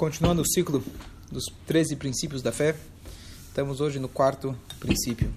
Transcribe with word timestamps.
Continuando 0.00 0.40
o 0.40 0.46
ciclo 0.46 0.82
dos 1.30 1.44
13 1.66 1.94
princípios 1.96 2.40
da 2.40 2.50
fé, 2.50 2.74
estamos 3.46 3.82
hoje 3.82 3.98
no 3.98 4.08
quarto 4.08 4.58
princípio. 4.78 5.30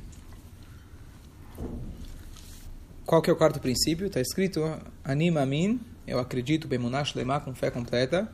Qual 3.05 3.21
que 3.21 3.29
é 3.29 3.33
o 3.33 3.35
quarto 3.35 3.59
princípio? 3.59 4.07
Está 4.07 4.21
escrito 4.21 4.61
Anima 5.03 5.41
Amin, 5.41 5.81
eu 6.07 6.17
acredito, 6.17 6.65
Bemunash 6.65 7.13
Lema, 7.13 7.41
com 7.41 7.53
fé 7.53 7.69
completa, 7.69 8.31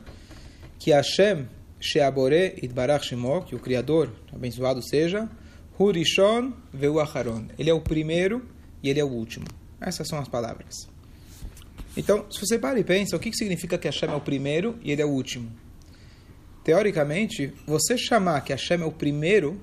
que 0.78 0.92
Hashem 0.92 1.48
Sheabore 1.80 2.54
Idbarach 2.62 3.04
Shemo, 3.04 3.42
que 3.42 3.56
o 3.56 3.58
Criador, 3.58 4.12
abençoado 4.32 4.80
seja, 4.88 5.28
Hurishon 5.76 6.52
Veu 6.72 7.00
Acharon. 7.00 7.46
Ele 7.58 7.70
é 7.70 7.74
o 7.74 7.80
primeiro 7.80 8.48
e 8.84 8.88
ele 8.88 9.00
é 9.00 9.04
o 9.04 9.10
último. 9.10 9.46
Essas 9.80 10.06
são 10.06 10.20
as 10.20 10.28
palavras. 10.28 10.88
Então, 11.96 12.30
se 12.30 12.38
você 12.38 12.56
para 12.56 12.78
e 12.78 12.84
pensa, 12.84 13.16
o 13.16 13.18
que 13.18 13.32
significa 13.32 13.76
que 13.76 13.88
Hashem 13.88 14.10
é 14.10 14.14
o 14.14 14.20
primeiro 14.20 14.78
e 14.80 14.92
ele 14.92 15.02
é 15.02 15.04
o 15.04 15.10
último? 15.10 15.50
Teoricamente, 16.62 17.52
você 17.66 17.96
chamar 17.96 18.42
que 18.42 18.52
Hashem 18.52 18.82
é 18.82 18.84
o 18.84 18.92
primeiro, 18.92 19.60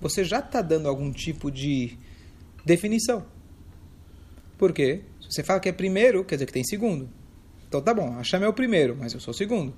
você 0.00 0.24
já 0.24 0.40
está 0.40 0.60
dando 0.60 0.88
algum 0.88 1.12
tipo 1.12 1.50
de 1.50 1.96
definição. 2.64 3.24
Por 4.58 4.72
quê? 4.72 5.02
Se 5.20 5.36
você 5.36 5.42
fala 5.42 5.60
que 5.60 5.68
é 5.68 5.72
primeiro, 5.72 6.24
quer 6.24 6.34
dizer 6.34 6.46
que 6.46 6.52
tem 6.52 6.64
segundo. 6.64 7.08
Então 7.68 7.80
tá 7.80 7.94
bom, 7.94 8.16
Hashem 8.16 8.42
é 8.42 8.48
o 8.48 8.52
primeiro, 8.52 8.96
mas 8.98 9.14
eu 9.14 9.20
sou 9.20 9.32
o 9.32 9.36
segundo. 9.36 9.72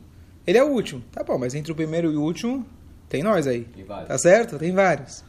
Ele 0.47 0.59
é 0.59 0.65
o 0.65 0.69
último. 0.69 1.03
Tá 1.13 1.23
bom, 1.23 1.39
mas 1.39 1.55
entre 1.55 1.71
o 1.71 1.75
primeiro 1.75 2.11
e 2.11 2.17
o 2.17 2.23
último, 2.23 2.67
tem 3.09 3.23
nós 3.23 3.47
aí. 3.47 3.67
Tá 4.09 4.19
certo? 4.19 4.59
Tem 4.59 4.73
vários. 4.73 5.23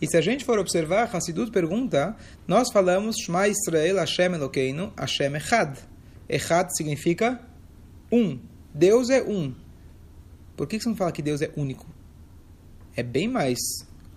E 0.00 0.06
se 0.06 0.16
a 0.16 0.20
gente 0.20 0.44
for 0.44 0.58
observar, 0.58 1.08
Hassidut 1.14 1.50
pergunta, 1.50 2.16
nós 2.46 2.70
falamos 2.72 3.16
Shema 3.16 3.48
Israel 3.48 3.96
Hashem 3.96 4.34
Elokeinu, 4.34 4.92
Hashem 4.96 5.34
Echad. 5.36 5.78
Echad 6.28 6.70
significa 6.76 7.40
um. 8.10 8.38
Deus 8.74 9.10
é 9.10 9.22
um. 9.22 9.54
Por 10.58 10.66
que 10.66 10.80
você 10.80 10.88
não 10.88 10.96
fala 10.96 11.12
que 11.12 11.22
Deus 11.22 11.40
é 11.40 11.52
único? 11.56 11.86
É 12.96 13.02
bem 13.04 13.28
mais 13.28 13.58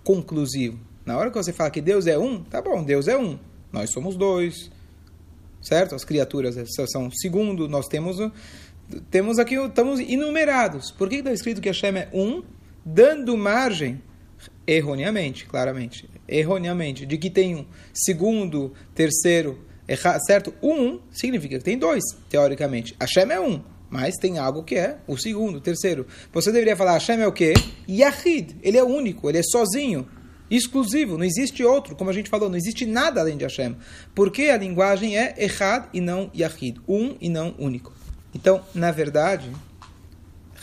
conclusivo. 0.02 0.76
Na 1.06 1.16
hora 1.16 1.30
que 1.30 1.36
você 1.36 1.52
fala 1.52 1.70
que 1.70 1.80
Deus 1.80 2.08
é 2.08 2.18
um, 2.18 2.42
tá 2.42 2.60
bom, 2.60 2.82
Deus 2.82 3.06
é 3.06 3.16
um. 3.16 3.38
Nós 3.72 3.90
somos 3.92 4.16
dois. 4.16 4.68
Certo? 5.62 5.94
As 5.94 6.04
criaturas 6.04 6.56
são 6.90 7.08
segundo, 7.12 7.68
nós 7.68 7.86
temos 7.86 8.18
temos 9.08 9.38
aqui, 9.38 9.54
estamos 9.54 10.00
enumerados. 10.00 10.90
Por 10.90 11.08
que 11.08 11.16
está 11.16 11.32
escrito 11.32 11.60
que 11.60 11.68
Hashem 11.68 11.96
é 11.96 12.08
um? 12.12 12.42
Dando 12.84 13.36
margem, 13.36 14.02
erroneamente, 14.66 15.46
claramente, 15.46 16.10
erroneamente, 16.26 17.06
de 17.06 17.16
que 17.18 17.30
tem 17.30 17.54
um 17.54 17.66
segundo, 17.94 18.72
terceiro, 18.96 19.64
certo? 20.26 20.52
Um 20.60 20.98
significa 21.12 21.56
que 21.56 21.64
tem 21.64 21.78
dois, 21.78 22.02
teoricamente. 22.28 22.96
Hashem 23.00 23.30
é 23.30 23.40
um, 23.40 23.62
mas 23.92 24.16
tem 24.16 24.38
algo 24.38 24.64
que 24.64 24.74
é 24.74 24.96
o 25.06 25.18
segundo, 25.18 25.56
o 25.56 25.60
terceiro. 25.60 26.06
Você 26.32 26.50
deveria 26.50 26.74
falar 26.74 26.94
Hashem 26.94 27.20
é 27.20 27.26
o 27.26 27.32
quê? 27.32 27.52
Yahid, 27.86 28.56
ele 28.62 28.78
é 28.78 28.82
único, 28.82 29.28
ele 29.28 29.36
é 29.36 29.42
sozinho, 29.42 30.08
exclusivo, 30.50 31.18
não 31.18 31.26
existe 31.26 31.62
outro, 31.62 31.94
como 31.94 32.08
a 32.08 32.12
gente 32.12 32.30
falou, 32.30 32.48
não 32.48 32.56
existe 32.56 32.86
nada 32.86 33.20
além 33.20 33.36
de 33.36 33.44
Hashem. 33.44 33.76
Porque 34.14 34.44
a 34.44 34.56
linguagem 34.56 35.18
é 35.18 35.34
Echad 35.36 35.88
e 35.92 36.00
não 36.00 36.30
Yahid, 36.34 36.80
um 36.88 37.16
e 37.20 37.28
não 37.28 37.54
único. 37.58 37.92
Então, 38.34 38.64
na 38.74 38.90
verdade, 38.90 39.52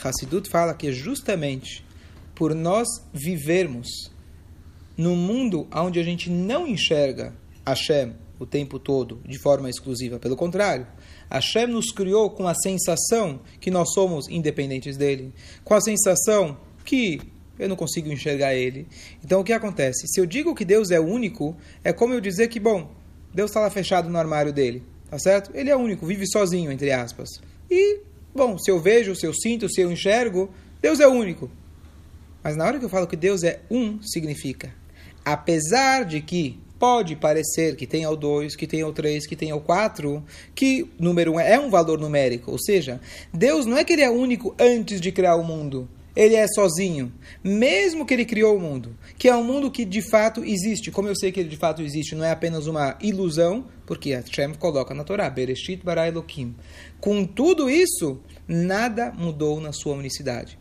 Hassidut 0.02 0.50
fala 0.50 0.74
que 0.74 0.92
justamente 0.92 1.86
por 2.34 2.52
nós 2.52 2.88
vivermos 3.12 4.10
num 4.96 5.14
mundo 5.14 5.68
onde 5.72 6.00
a 6.00 6.02
gente 6.02 6.28
não 6.28 6.66
enxerga 6.66 7.32
Hashem 7.64 8.12
o 8.40 8.46
tempo 8.46 8.80
todo 8.80 9.20
de 9.24 9.38
forma 9.38 9.70
exclusiva, 9.70 10.18
pelo 10.18 10.34
contrário, 10.34 10.84
Hashem 11.30 11.68
nos 11.68 11.92
criou 11.92 12.30
com 12.30 12.48
a 12.48 12.54
sensação 12.54 13.40
que 13.60 13.70
nós 13.70 13.92
somos 13.92 14.28
independentes 14.28 14.96
dele, 14.96 15.32
com 15.64 15.74
a 15.74 15.80
sensação 15.80 16.58
que 16.84 17.20
eu 17.58 17.68
não 17.68 17.76
consigo 17.76 18.10
enxergar 18.10 18.54
ele. 18.54 18.88
Então 19.24 19.40
o 19.40 19.44
que 19.44 19.52
acontece? 19.52 20.08
Se 20.08 20.20
eu 20.20 20.26
digo 20.26 20.54
que 20.54 20.64
Deus 20.64 20.90
é 20.90 20.98
único, 20.98 21.56
é 21.84 21.92
como 21.92 22.14
eu 22.14 22.20
dizer 22.20 22.48
que, 22.48 22.58
bom, 22.58 22.90
Deus 23.32 23.50
está 23.50 23.60
lá 23.60 23.70
fechado 23.70 24.08
no 24.08 24.18
armário 24.18 24.52
dele, 24.52 24.82
tá 25.08 25.18
certo? 25.18 25.50
Ele 25.54 25.70
é 25.70 25.76
único, 25.76 26.06
vive 26.06 26.26
sozinho, 26.26 26.72
entre 26.72 26.90
aspas. 26.90 27.28
E, 27.70 28.00
bom, 28.34 28.58
se 28.58 28.70
eu 28.70 28.80
vejo, 28.80 29.14
se 29.14 29.26
eu 29.26 29.32
sinto, 29.32 29.68
se 29.68 29.80
eu 29.80 29.92
enxergo, 29.92 30.50
Deus 30.82 30.98
é 30.98 31.06
único. 31.06 31.50
Mas 32.42 32.56
na 32.56 32.64
hora 32.64 32.78
que 32.78 32.84
eu 32.84 32.88
falo 32.88 33.06
que 33.06 33.16
Deus 33.16 33.44
é 33.44 33.60
um, 33.70 34.02
significa, 34.02 34.74
apesar 35.24 36.04
de 36.04 36.20
que 36.22 36.58
pode 36.80 37.14
parecer 37.14 37.76
que 37.76 37.86
tem 37.86 38.06
o 38.06 38.16
2, 38.16 38.56
que 38.56 38.66
tem 38.66 38.82
o 38.82 38.92
3, 38.92 39.26
que 39.26 39.36
tem 39.36 39.52
o 39.52 39.60
4, 39.60 40.24
que 40.54 40.90
número 40.98 41.32
1 41.32 41.34
um 41.34 41.40
é 41.40 41.60
um 41.60 41.68
valor 41.68 42.00
numérico. 42.00 42.50
Ou 42.50 42.58
seja, 42.58 42.98
Deus 43.32 43.66
não 43.66 43.76
é 43.76 43.84
que 43.84 43.92
ele 43.92 44.02
é 44.02 44.10
único 44.10 44.56
antes 44.58 44.98
de 44.98 45.12
criar 45.12 45.36
o 45.36 45.44
mundo. 45.44 45.86
Ele 46.16 46.34
é 46.34 46.46
sozinho, 46.48 47.12
mesmo 47.44 48.04
que 48.04 48.12
ele 48.12 48.24
criou 48.24 48.56
o 48.56 48.60
mundo, 48.60 48.96
que 49.16 49.28
é 49.28 49.36
um 49.36 49.44
mundo 49.44 49.70
que 49.70 49.84
de 49.84 50.02
fato 50.02 50.42
existe. 50.42 50.90
Como 50.90 51.06
eu 51.06 51.14
sei 51.14 51.30
que 51.30 51.38
ele 51.38 51.48
de 51.48 51.56
fato 51.56 51.82
existe, 51.82 52.16
não 52.16 52.24
é 52.24 52.32
apenas 52.32 52.66
uma 52.66 52.98
ilusão, 53.00 53.66
porque 53.86 54.12
Hashem 54.12 54.54
coloca 54.54 54.92
na 54.92 55.04
Torá, 55.04 55.30
Bereshit 55.30 55.84
bara 55.84 56.08
Elohim. 56.08 56.56
Com 56.98 57.24
tudo 57.24 57.70
isso, 57.70 58.18
nada 58.48 59.12
mudou 59.12 59.60
na 59.60 59.72
sua 59.72 59.94
unicidade. 59.94 60.58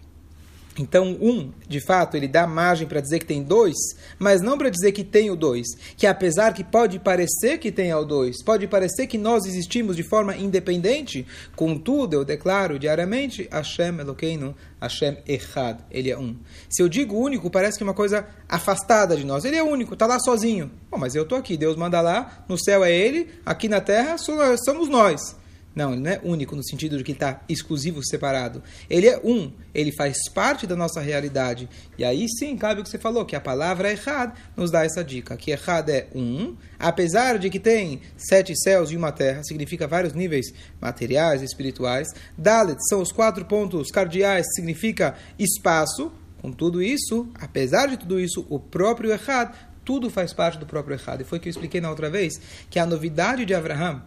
Então, 0.79 1.17
um, 1.19 1.51
de 1.67 1.81
fato, 1.81 2.15
ele 2.15 2.27
dá 2.27 2.47
margem 2.47 2.87
para 2.87 3.01
dizer 3.01 3.19
que 3.19 3.25
tem 3.25 3.43
dois, 3.43 3.75
mas 4.17 4.41
não 4.41 4.57
para 4.57 4.69
dizer 4.69 4.93
que 4.93 5.03
tem 5.03 5.29
o 5.29 5.35
dois. 5.35 5.67
Que 5.97 6.07
apesar 6.07 6.53
que 6.53 6.63
pode 6.63 6.97
parecer 6.99 7.57
que 7.57 7.69
tem 7.69 7.93
o 7.93 8.05
dois, 8.05 8.41
pode 8.41 8.65
parecer 8.65 9.05
que 9.05 9.17
nós 9.17 9.45
existimos 9.45 9.97
de 9.97 10.03
forma 10.03 10.37
independente, 10.37 11.27
contudo, 11.53 12.15
eu 12.15 12.23
declaro 12.23 12.79
diariamente, 12.79 13.45
Hashem 13.51 13.99
Elokeinu, 13.99 14.55
Hashem 14.81 15.17
Echad, 15.27 15.79
ele 15.91 16.09
é 16.09 16.17
um. 16.17 16.37
Se 16.69 16.81
eu 16.81 16.87
digo 16.87 17.17
único, 17.17 17.49
parece 17.49 17.77
que 17.77 17.83
é 17.83 17.87
uma 17.87 17.93
coisa 17.93 18.25
afastada 18.47 19.17
de 19.17 19.25
nós. 19.25 19.43
Ele 19.43 19.57
é 19.57 19.63
único, 19.63 19.95
está 19.95 20.05
lá 20.05 20.17
sozinho. 20.17 20.71
Bom, 20.89 20.97
mas 20.97 21.13
eu 21.13 21.23
estou 21.23 21.37
aqui, 21.37 21.57
Deus 21.57 21.75
manda 21.75 21.99
lá, 21.99 22.45
no 22.47 22.57
céu 22.57 22.85
é 22.85 22.91
ele, 22.91 23.27
aqui 23.45 23.67
na 23.67 23.81
terra 23.81 24.15
somos 24.17 24.87
nós. 24.87 25.35
Não, 25.79 25.93
ele 25.93 26.01
não 26.01 26.11
é 26.11 26.19
único 26.21 26.57
no 26.57 26.63
sentido 26.63 26.97
de 26.97 27.05
que 27.05 27.13
está 27.13 27.39
exclusivo, 27.47 28.05
separado. 28.05 28.61
Ele 28.89 29.07
é 29.07 29.17
um, 29.23 29.49
ele 29.73 29.93
faz 29.93 30.17
parte 30.33 30.67
da 30.67 30.75
nossa 30.75 30.99
realidade. 30.99 31.69
E 31.97 32.03
aí 32.03 32.27
sim, 32.27 32.57
cabe 32.57 32.81
o 32.81 32.83
que 32.83 32.89
você 32.89 32.97
falou, 32.97 33.25
que 33.25 33.33
a 33.33 33.39
palavra 33.39 33.89
errad 33.89 34.33
nos 34.57 34.69
dá 34.69 34.83
essa 34.83 35.01
dica, 35.01 35.37
que 35.37 35.51
errad 35.51 35.87
é 35.87 36.07
um, 36.13 36.57
apesar 36.77 37.39
de 37.39 37.49
que 37.49 37.61
tem 37.61 38.01
sete 38.17 38.53
céus 38.57 38.91
e 38.91 38.97
uma 38.97 39.13
terra, 39.13 39.41
significa 39.41 39.87
vários 39.87 40.11
níveis 40.11 40.53
materiais 40.81 41.41
e 41.41 41.45
espirituais. 41.45 42.09
Dalet 42.37 42.77
são 42.89 43.01
os 43.01 43.13
quatro 43.13 43.45
pontos 43.45 43.89
cardeais, 43.89 44.47
significa 44.53 45.15
espaço. 45.37 46.11
Com 46.41 46.51
tudo 46.51 46.81
isso, 46.81 47.27
apesar 47.35 47.87
de 47.87 47.97
tudo 47.97 48.19
isso, 48.19 48.45
o 48.49 48.59
próprio 48.59 49.11
errad, 49.11 49.53
tudo 49.85 50.09
faz 50.09 50.33
parte 50.33 50.57
do 50.57 50.65
próprio 50.65 50.95
errad. 50.95 51.21
E 51.21 51.25
foi 51.25 51.39
que 51.39 51.47
eu 51.47 51.51
expliquei 51.51 51.79
na 51.79 51.89
outra 51.89 52.09
vez, 52.09 52.33
que 52.69 52.79
a 52.79 52.85
novidade 52.85 53.45
de 53.45 53.53
Abraham, 53.53 54.01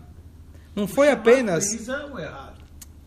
não 0.74 0.86
foi 0.86 1.10
apenas 1.10 1.64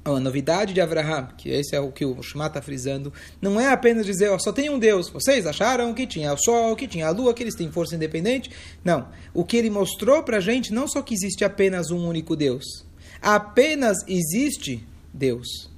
a 0.03 0.19
novidade 0.19 0.71
de 0.71 0.79
Abraham, 0.79 1.29
que 1.35 1.49
esse 1.49 1.75
é 1.75 1.79
o 1.79 1.91
que 1.91 2.05
o 2.05 2.21
Shema 2.21 2.45
está 2.45 2.61
frisando, 2.61 3.11
não 3.41 3.59
é 3.59 3.71
apenas 3.71 4.05
dizer, 4.05 4.29
ó, 4.29 4.37
só 4.37 4.51
tem 4.51 4.69
um 4.69 4.77
Deus. 4.77 5.09
Vocês 5.09 5.47
acharam 5.47 5.93
que 5.95 6.05
tinha 6.05 6.31
o 6.31 6.37
Sol, 6.37 6.75
que 6.75 6.87
tinha 6.87 7.07
a 7.07 7.09
Lua, 7.09 7.33
que 7.33 7.41
eles 7.41 7.55
têm 7.55 7.71
força 7.71 7.95
independente? 7.95 8.51
Não. 8.83 9.07
O 9.33 9.43
que 9.43 9.57
ele 9.57 9.71
mostrou 9.71 10.21
para 10.21 10.37
a 10.37 10.41
gente 10.41 10.71
não 10.71 10.87
só 10.87 11.01
que 11.01 11.15
existe 11.15 11.43
apenas 11.43 11.89
um 11.89 12.07
único 12.07 12.35
Deus, 12.35 12.85
apenas 13.19 13.97
existe 14.07 14.85
Deus. 15.11 15.71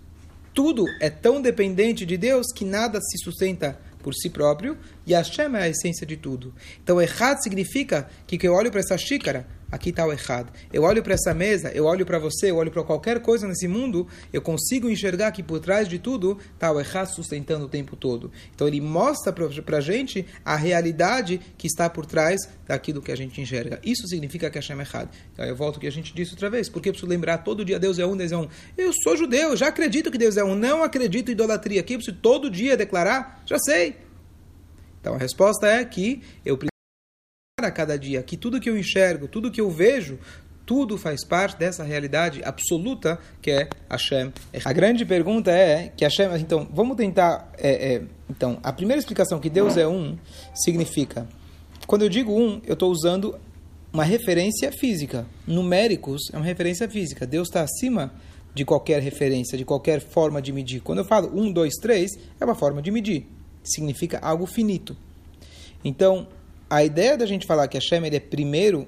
Tudo 0.54 0.86
é 1.00 1.10
tão 1.10 1.42
dependente 1.42 2.06
de 2.06 2.18
Deus 2.18 2.48
que 2.54 2.66
nada 2.66 3.00
se 3.00 3.18
sustenta 3.24 3.80
por 4.04 4.14
si 4.14 4.30
próprio, 4.30 4.78
e 5.06 5.14
Hashem 5.14 5.56
é 5.56 5.64
a 5.64 5.70
essência 5.70 6.06
de 6.06 6.18
tudo. 6.18 6.54
Então, 6.84 7.02
errado 7.02 7.42
significa 7.42 8.10
que, 8.26 8.38
que 8.38 8.48
eu 8.48 8.54
olho 8.54 8.72
para 8.72 8.80
essa 8.80 8.98
xícara, 8.98 9.48
aqui 9.72 9.90
está 9.90 10.06
o 10.06 10.12
errado. 10.12 10.52
Eu 10.72 10.84
olho 10.84 11.04
para 11.04 11.14
essa 11.14 11.34
mesa, 11.34 11.72
eu 11.72 11.86
olho 11.86 12.06
para 12.06 12.20
você, 12.20 12.52
eu 12.52 12.58
olho 12.58 12.72
para 12.72 12.84
qualquer 12.84 13.20
coisa 13.22 13.48
nesse 13.48 13.68
mundo, 13.68 14.08
eu 14.32 14.42
consigo 14.42 14.90
enxergar 14.90 15.32
que 15.32 15.44
por 15.44 15.60
trás 15.60 15.88
de 15.88 16.00
tudo 16.00 16.38
está 16.54 16.72
o 16.72 16.80
errado 16.80 17.14
sustentando 17.14 17.66
o 17.66 17.70
tempo 17.70 17.96
todo. 17.96 18.32
Então, 18.54 18.68
ele 18.68 18.82
mostra 18.82 19.34
para 19.34 19.78
a 19.78 19.82
gente 19.82 20.26
a 20.44 20.56
realidade 20.56 21.40
que 21.58 21.68
está 21.68 21.90
por 21.90 22.06
trás 22.06 22.42
daquilo 22.66 23.02
que 23.02 23.12
a 23.12 23.16
gente 23.16 23.40
enxerga. 23.42 23.80
Isso 23.84 24.08
significa 24.08 24.50
que 24.50 24.58
Hashem 24.58 24.78
é 24.78 24.82
errado. 24.82 25.10
Então, 25.34 25.46
eu 25.46 25.56
volto 25.56 25.76
ao 25.76 25.82
que 25.82 25.88
a 25.88 25.92
gente 25.92 26.14
disse 26.14 26.32
outra 26.32 26.50
vez, 26.50 26.70
porque 26.70 26.90
eu 26.90 26.94
preciso 26.94 27.10
lembrar 27.10 27.40
todo 27.40 27.64
dia 27.64 27.80
Deus 27.80 28.00
é 28.00 28.06
um, 28.06 28.16
Deus 28.16 28.32
é 28.32 28.38
um. 28.38 28.48
Eu 28.78 28.92
sou 29.04 29.16
judeu, 29.16 29.56
já 29.56 29.68
acredito 29.68 30.12
que 30.12 30.18
Deus 30.18 30.38
é 30.38 30.44
um, 30.44 30.56
não 30.56 30.84
acredito 30.84 31.30
em 31.30 31.34
idolatria. 31.34 31.82
Aqui 31.82 31.94
eu 31.94 31.98
preciso 31.98 32.18
todo 32.18 32.50
dia 32.50 32.78
declarar, 32.78 33.44
já 33.46 33.58
sei. 33.60 33.96
Então 35.00 35.16
a 35.16 35.18
resposta 35.18 35.68
é 35.68 35.84
que 35.86 36.22
eu 36.46 36.58
preciso 36.58 36.77
a 37.68 37.72
cada 37.72 37.98
dia 37.98 38.24
que 38.24 38.38
tudo 38.38 38.60
que 38.60 38.70
eu 38.70 38.78
enxergo, 38.78 39.28
tudo 39.28 39.52
que 39.52 39.62
eu 39.62 39.70
vejo, 39.70 40.20
tudo 40.68 40.98
faz 40.98 41.26
parte 41.26 41.58
dessa 41.58 41.84
realidade 41.84 42.42
absoluta 42.44 43.18
que 43.42 43.50
é 43.50 43.70
Hashem. 43.90 44.34
A 44.66 44.74
grande 44.74 45.06
pergunta 45.06 45.50
é 45.50 45.94
que 45.96 46.04
Hashem. 46.04 46.30
Então, 46.40 46.68
vamos 46.72 46.98
tentar. 46.98 47.50
É, 47.58 47.94
é, 47.94 48.02
então, 48.30 48.60
a 48.62 48.74
primeira 48.74 49.00
explicação 49.00 49.40
que 49.40 49.50
Deus 49.50 49.78
é 49.78 49.88
um 49.88 50.18
significa. 50.54 51.26
Quando 51.88 52.02
eu 52.02 52.10
digo 52.10 52.34
um, 52.34 52.62
eu 52.66 52.74
estou 52.74 52.92
usando 52.92 53.40
uma 53.94 54.04
referência 54.04 54.70
física. 54.74 55.26
Numéricos 55.48 56.24
é 56.34 56.36
uma 56.36 56.46
referência 56.46 56.90
física. 56.90 57.26
Deus 57.26 57.48
está 57.48 57.62
acima 57.62 58.12
de 58.54 58.66
qualquer 58.66 59.02
referência, 59.02 59.58
de 59.58 59.64
qualquer 59.64 60.02
forma 60.02 60.42
de 60.42 60.52
medir. 60.52 60.82
Quando 60.82 61.00
eu 61.00 61.06
falo 61.06 61.32
um, 61.34 61.50
dois, 61.50 61.76
três, 61.76 62.12
é 62.40 62.44
uma 62.44 62.56
forma 62.56 62.82
de 62.82 62.92
medir. 62.92 63.26
Significa 63.64 64.20
algo 64.20 64.46
finito. 64.46 64.98
Então, 65.84 66.28
a 66.70 66.84
ideia 66.84 67.18
da 67.18 67.26
gente 67.26 67.46
falar 67.46 67.68
que 67.68 67.78
Hashem 67.78 68.06
ele 68.06 68.16
é 68.16 68.20
primeiro, 68.20 68.88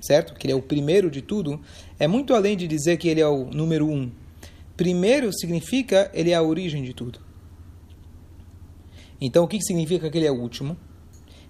certo? 0.00 0.34
Que 0.34 0.46
ele 0.46 0.52
é 0.52 0.56
o 0.56 0.62
primeiro 0.62 1.10
de 1.10 1.22
tudo, 1.22 1.60
é 1.98 2.06
muito 2.06 2.34
além 2.34 2.56
de 2.56 2.66
dizer 2.66 2.96
que 2.96 3.08
ele 3.08 3.20
é 3.20 3.26
o 3.26 3.46
número 3.46 3.88
um. 3.88 4.10
Primeiro 4.76 5.32
significa 5.32 6.10
ele 6.14 6.30
é 6.30 6.34
a 6.34 6.42
origem 6.42 6.82
de 6.82 6.94
tudo. 6.94 7.20
Então, 9.20 9.44
o 9.44 9.48
que 9.48 9.60
significa 9.60 10.08
que 10.08 10.16
ele 10.16 10.26
é 10.26 10.30
o 10.30 10.40
último? 10.40 10.76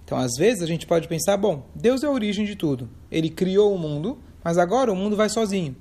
Então, 0.03 0.17
às 0.17 0.31
vezes, 0.39 0.63
a 0.63 0.65
gente 0.65 0.87
pode 0.87 1.07
pensar, 1.07 1.37
bom, 1.37 1.69
Deus 1.75 2.01
é 2.01 2.07
a 2.07 2.11
origem 2.11 2.43
de 2.43 2.55
tudo. 2.55 2.89
Ele 3.11 3.29
criou 3.29 3.75
o 3.75 3.77
mundo, 3.77 4.17
mas 4.43 4.57
agora 4.57 4.91
o 4.91 4.95
mundo 4.95 5.15
vai 5.15 5.29
sozinho. 5.29 5.75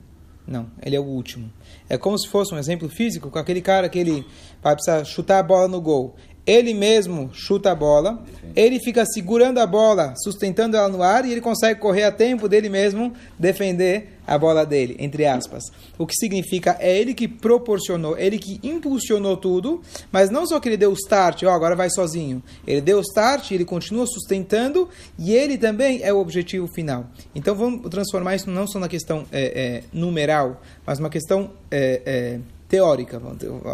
Não, 0.47 0.71
ele 0.83 0.97
é 0.97 1.01
o 1.01 1.05
último. 1.05 1.51
É 1.89 1.97
como 1.97 2.19
se 2.19 2.29
fosse 2.29 2.55
um 2.55 2.59
exemplo 2.59 2.89
físico 2.89 3.31
com 3.31 3.39
aquele 3.39 3.61
cara 3.61 3.89
que 3.89 3.99
ele 3.99 4.27
vai 4.63 4.75
precisar 4.75 5.05
chutar 5.05 5.39
a 5.39 5.43
bola 5.43 5.69
no 5.69 5.81
gol 5.81 6.17
ele 6.49 6.73
mesmo 6.73 7.29
chuta 7.35 7.73
a 7.73 7.75
bola, 7.75 8.25
ele 8.57 8.81
fica 8.81 9.05
segurando 9.05 9.59
a 9.59 9.67
bola, 9.67 10.15
sustentando 10.17 10.79
ela 10.79 10.89
no 10.89 11.03
ar 11.03 11.27
e 11.27 11.31
ele 11.31 11.43
consegue 11.43 11.79
correr 11.79 12.05
a 12.05 12.11
tempo 12.11 12.49
dele 12.49 12.71
mesmo 12.71 13.13
defender 13.39 14.19
a 14.27 14.39
bola 14.39 14.65
dele, 14.65 14.97
entre 14.99 15.27
aspas. 15.27 15.65
O 15.99 16.07
que 16.07 16.15
significa 16.15 16.75
é 16.81 16.97
ele 16.99 17.13
que 17.13 17.29
proporcionou, 17.29 18.17
ele 18.17 18.39
que 18.39 18.59
impulsionou 18.63 19.37
tudo, 19.37 19.83
mas 20.11 20.31
não 20.31 20.47
só 20.47 20.59
que 20.59 20.71
ele 20.71 20.79
deu 20.79 20.91
o 20.91 20.95
start, 20.95 21.43
ó, 21.43 21.51
agora 21.51 21.77
vai 21.77 21.91
sozinho. 21.91 22.43
Ele 22.67 22.81
deu 22.81 22.97
o 22.97 23.03
start, 23.03 23.51
ele 23.51 23.67
continua 23.67 24.07
sustentando 24.07 24.89
e 25.19 25.35
ele 25.35 25.59
também 25.59 26.01
é 26.03 26.15
o 26.15 26.19
objetivo 26.19 26.67
final. 26.67 27.07
Então 27.35 27.55
vamos 27.55 27.91
transformar 27.91 28.37
isso 28.37 28.49
não 28.49 28.67
só 28.67 28.79
na 28.79 28.89
questão 28.89 29.27
é, 29.31 29.43
é, 29.55 29.83
numeral, 29.93 30.63
mas 30.87 30.99
uma 30.99 31.11
questão 31.11 31.51
é, 31.71 32.01
é 32.07 32.41
teórica, 32.69 33.21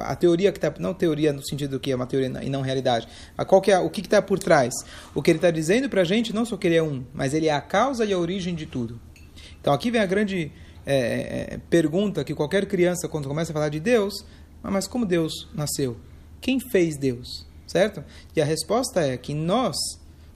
a 0.03 0.15
teoria 0.15 0.53
que 0.53 0.59
está, 0.59 0.73
não 0.79 0.95
teoria 0.95 1.33
no 1.33 1.45
sentido 1.45 1.73
do 1.73 1.81
que 1.81 1.91
é 1.91 1.97
uma 1.97 2.07
teoria 2.07 2.29
e 2.43 2.49
não 2.49 2.63
realidade, 2.63 3.09
mas 3.37 3.47
qual 3.47 3.61
que 3.61 3.73
é, 3.73 3.79
o 3.79 3.91
que 3.91 4.01
está 4.01 4.23
por 4.23 4.39
trás? 4.39 4.73
O 5.15 5.21
que 5.21 5.31
ele 5.31 5.39
está 5.39 5.51
dizendo 5.51 5.89
para 5.89 6.03
a 6.03 6.05
gente, 6.05 6.33
não 6.33 6.45
só 6.45 6.57
que 6.57 6.69
ele 6.69 6.77
é 6.77 6.83
um, 6.83 7.05
mas 7.13 7.35
ele 7.35 7.49
é 7.49 7.53
a 7.53 7.61
causa 7.61 8.05
e 8.05 8.13
a 8.13 8.19
origem 8.19 8.55
de 8.55 8.67
tudo. 8.67 9.01
Então 9.61 9.73
aqui 9.73 9.91
vem 9.91 10.01
a 10.01 10.07
grande 10.07 10.53
é, 10.87 10.97
é, 10.97 11.55
é 11.55 11.61
pergunta 11.69 12.23
que 12.23 12.35
qualquer 12.35 12.67
criança, 12.67 13.09
quando 13.09 13.27
começa 13.27 13.51
a 13.51 13.55
falar 13.55 13.69
de 13.69 13.81
Deus, 13.81 14.25
ah, 14.63 14.71
mas 14.71 14.87
como 14.87 15.05
Deus 15.05 15.49
nasceu? 15.53 15.97
Quem 16.41 16.61
fez 16.61 16.97
Deus? 16.97 17.47
Certo? 17.67 18.05
E 18.37 18.41
a 18.41 18.45
resposta 18.45 19.01
é 19.01 19.17
que 19.17 19.35
nós 19.35 19.75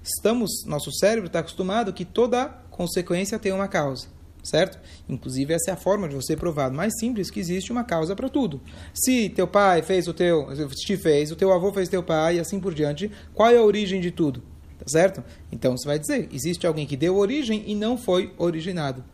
estamos, 0.03 0.65
nosso 0.67 0.91
cérebro 0.91 1.29
está 1.29 1.39
acostumado 1.39 1.93
que 1.93 2.05
toda 2.05 2.49
consequência 2.71 3.39
tem 3.39 3.53
uma 3.53 3.69
causa 3.69 4.18
certo? 4.43 4.79
Inclusive 5.09 5.53
essa 5.53 5.71
é 5.71 5.75
a 5.75 5.77
forma 5.77 6.09
de 6.09 6.15
você 6.15 6.37
provar 6.37 6.71
mais 6.71 6.93
simples 6.99 7.31
que 7.31 7.41
existe 7.41 7.73
uma 7.73 7.85
causa 7.85 8.15
para 8.15 8.29
tudo. 8.29 8.61
Se 8.95 9.29
teu 9.31 9.47
pai 9.47 9.83
fez 9.83 10.09
o 10.09 10.15
teu, 10.15 10.49
te 10.71 10.97
fez, 10.97 11.31
o 11.31 11.37
teu 11.37 11.53
avô 11.53 11.73
fez 11.73 11.89
teu 11.89 12.03
pai 12.03 12.37
e 12.37 12.41
assim 12.41 12.61
por 12.61 12.75
diante, 12.75 13.11
qual 13.35 13.51
é 13.51 13.57
a 13.57 13.63
origem 13.63 14.01
de 14.01 14.11
tudo? 14.11 14.43
Tá 14.79 14.87
certo? 14.87 15.25
Então 15.51 15.77
você 15.77 15.87
vai 15.87 15.99
dizer, 15.99 16.29
existe 16.33 16.67
alguém 16.67 16.87
que 16.87 16.97
deu 16.97 17.17
origem 17.17 17.65
e 17.67 17.75
não 17.75 17.97
foi 17.97 18.33
originado. 18.39 19.05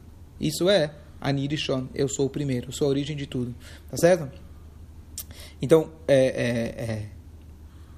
Isso 0.41 0.69
é 0.69 0.93
Anirishon, 1.21 1.89
eu 1.95 2.07
sou 2.09 2.27
o 2.27 2.31
primeiro, 2.31 2.73
sou 2.73 2.87
a 2.87 2.91
origem 2.91 3.17
de 3.17 3.27
tudo. 3.27 3.55
Tá 3.91 3.97
certo? 3.97 4.31
Então, 5.61 5.91
é, 6.07 6.27
é, 6.27 6.83
é, 6.85 7.07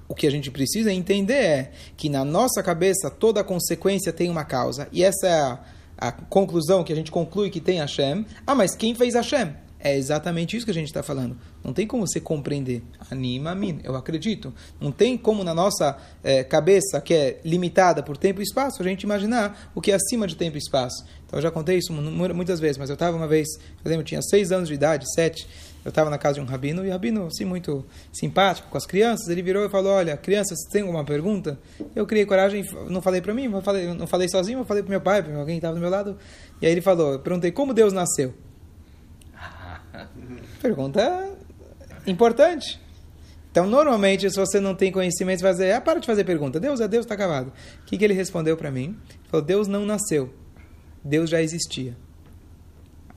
o 0.07 0.15
que 0.15 0.25
a 0.25 0.31
gente 0.31 0.49
precisa 0.49 0.93
entender 0.93 1.33
é 1.33 1.71
que 1.97 2.07
na 2.07 2.23
nossa 2.23 2.63
cabeça 2.63 3.09
toda 3.09 3.43
consequência 3.43 4.13
tem 4.13 4.29
uma 4.29 4.45
causa. 4.45 4.87
E 4.91 5.03
essa 5.03 5.27
é 5.27 5.33
a 5.33 5.59
a 5.97 6.11
conclusão 6.11 6.83
que 6.83 6.93
a 6.93 6.95
gente 6.95 7.11
conclui 7.11 7.49
que 7.49 7.59
tem 7.59 7.79
Hashem. 7.79 8.25
Ah, 8.45 8.55
mas 8.55 8.75
quem 8.75 8.93
fez 8.93 9.15
Hashem? 9.15 9.53
É 9.79 9.95
exatamente 9.95 10.57
isso 10.57 10.65
que 10.65 10.71
a 10.71 10.73
gente 10.73 10.87
está 10.87 11.03
falando. 11.03 11.37
Não 11.63 11.71
tem 11.71 11.85
como 11.85 12.07
você 12.07 12.19
compreender. 12.19 12.81
Anima 13.11 13.51
a 13.51 13.55
mim, 13.55 13.79
eu 13.83 13.95
acredito. 13.95 14.53
Não 14.81 14.91
tem 14.91 15.15
como 15.15 15.43
na 15.43 15.53
nossa 15.53 15.97
é, 16.23 16.43
cabeça, 16.43 16.99
que 16.99 17.13
é 17.13 17.39
limitada 17.45 18.01
por 18.01 18.17
tempo 18.17 18.41
e 18.41 18.43
espaço, 18.43 18.81
a 18.81 18.85
gente 18.85 19.03
imaginar 19.03 19.71
o 19.75 19.81
que 19.81 19.91
é 19.91 19.95
acima 19.95 20.25
de 20.25 20.35
tempo 20.35 20.57
e 20.57 20.59
espaço. 20.59 21.05
Então 21.25 21.37
eu 21.37 21.43
já 21.43 21.51
contei 21.51 21.77
isso 21.77 21.93
muitas 21.93 22.59
vezes, 22.59 22.77
mas 22.77 22.89
eu 22.89 22.95
estava 22.95 23.15
uma 23.15 23.27
vez, 23.27 23.47
eu 23.83 23.89
lembro, 23.89 24.01
eu 24.01 24.05
tinha 24.05 24.21
seis 24.21 24.51
anos 24.51 24.67
de 24.67 24.73
idade, 24.73 25.05
sete, 25.13 25.47
eu 25.87 25.89
estava 25.89 26.09
na 26.09 26.17
casa 26.17 26.35
de 26.35 26.41
um 26.41 26.43
rabino, 26.43 26.85
e 26.85 26.89
o 26.89 26.91
rabino, 26.91 27.27
assim, 27.27 27.45
muito 27.45 27.85
simpático 28.11 28.67
com 28.67 28.77
as 28.77 28.85
crianças, 28.85 29.29
ele 29.29 29.41
virou 29.41 29.65
e 29.65 29.69
falou, 29.69 29.93
olha, 29.93 30.17
crianças, 30.17 30.57
tem 30.69 30.81
alguma 30.81 31.05
pergunta? 31.05 31.57
Eu 31.95 32.05
criei 32.05 32.25
coragem, 32.25 32.61
não 32.89 33.01
falei 33.01 33.21
para 33.21 33.33
mim, 33.33 33.47
não 33.47 33.61
falei, 33.61 33.93
não 33.93 34.05
falei 34.05 34.27
sozinho, 34.27 34.59
eu 34.59 34.65
falei 34.65 34.83
para 34.83 34.89
meu 34.89 34.99
pai, 34.99 35.23
para 35.23 35.33
alguém 35.37 35.55
que 35.55 35.59
estava 35.59 35.75
do 35.75 35.79
meu 35.79 35.89
lado, 35.89 36.17
e 36.61 36.65
aí 36.65 36.73
ele 36.73 36.81
falou, 36.81 37.13
eu 37.13 37.19
perguntei, 37.19 37.53
como 37.53 37.73
Deus 37.73 37.93
nasceu? 37.93 38.33
Pergunta 40.61 41.37
importante. 42.05 42.81
Então, 43.49 43.65
normalmente, 43.65 44.29
se 44.29 44.35
você 44.35 44.59
não 44.59 44.75
tem 44.75 44.91
conhecimento, 44.91 45.39
você 45.39 45.43
vai 45.43 45.53
dizer, 45.53 45.71
ah, 45.71 45.79
para 45.79 46.01
de 46.01 46.05
fazer 46.05 46.25
pergunta. 46.25 46.59
Deus 46.59 46.81
é 46.81 46.87
Deus, 46.87 47.05
está 47.05 47.15
acabado. 47.15 47.47
O 47.81 47.85
que, 47.85 47.97
que 47.97 48.03
ele 48.03 48.13
respondeu 48.13 48.57
para 48.57 48.69
mim? 48.69 48.97
Ele 49.09 49.29
falou, 49.29 49.45
Deus 49.45 49.69
não 49.69 49.85
nasceu. 49.85 50.33
Deus 51.01 51.29
já 51.29 51.41
existia. 51.41 51.95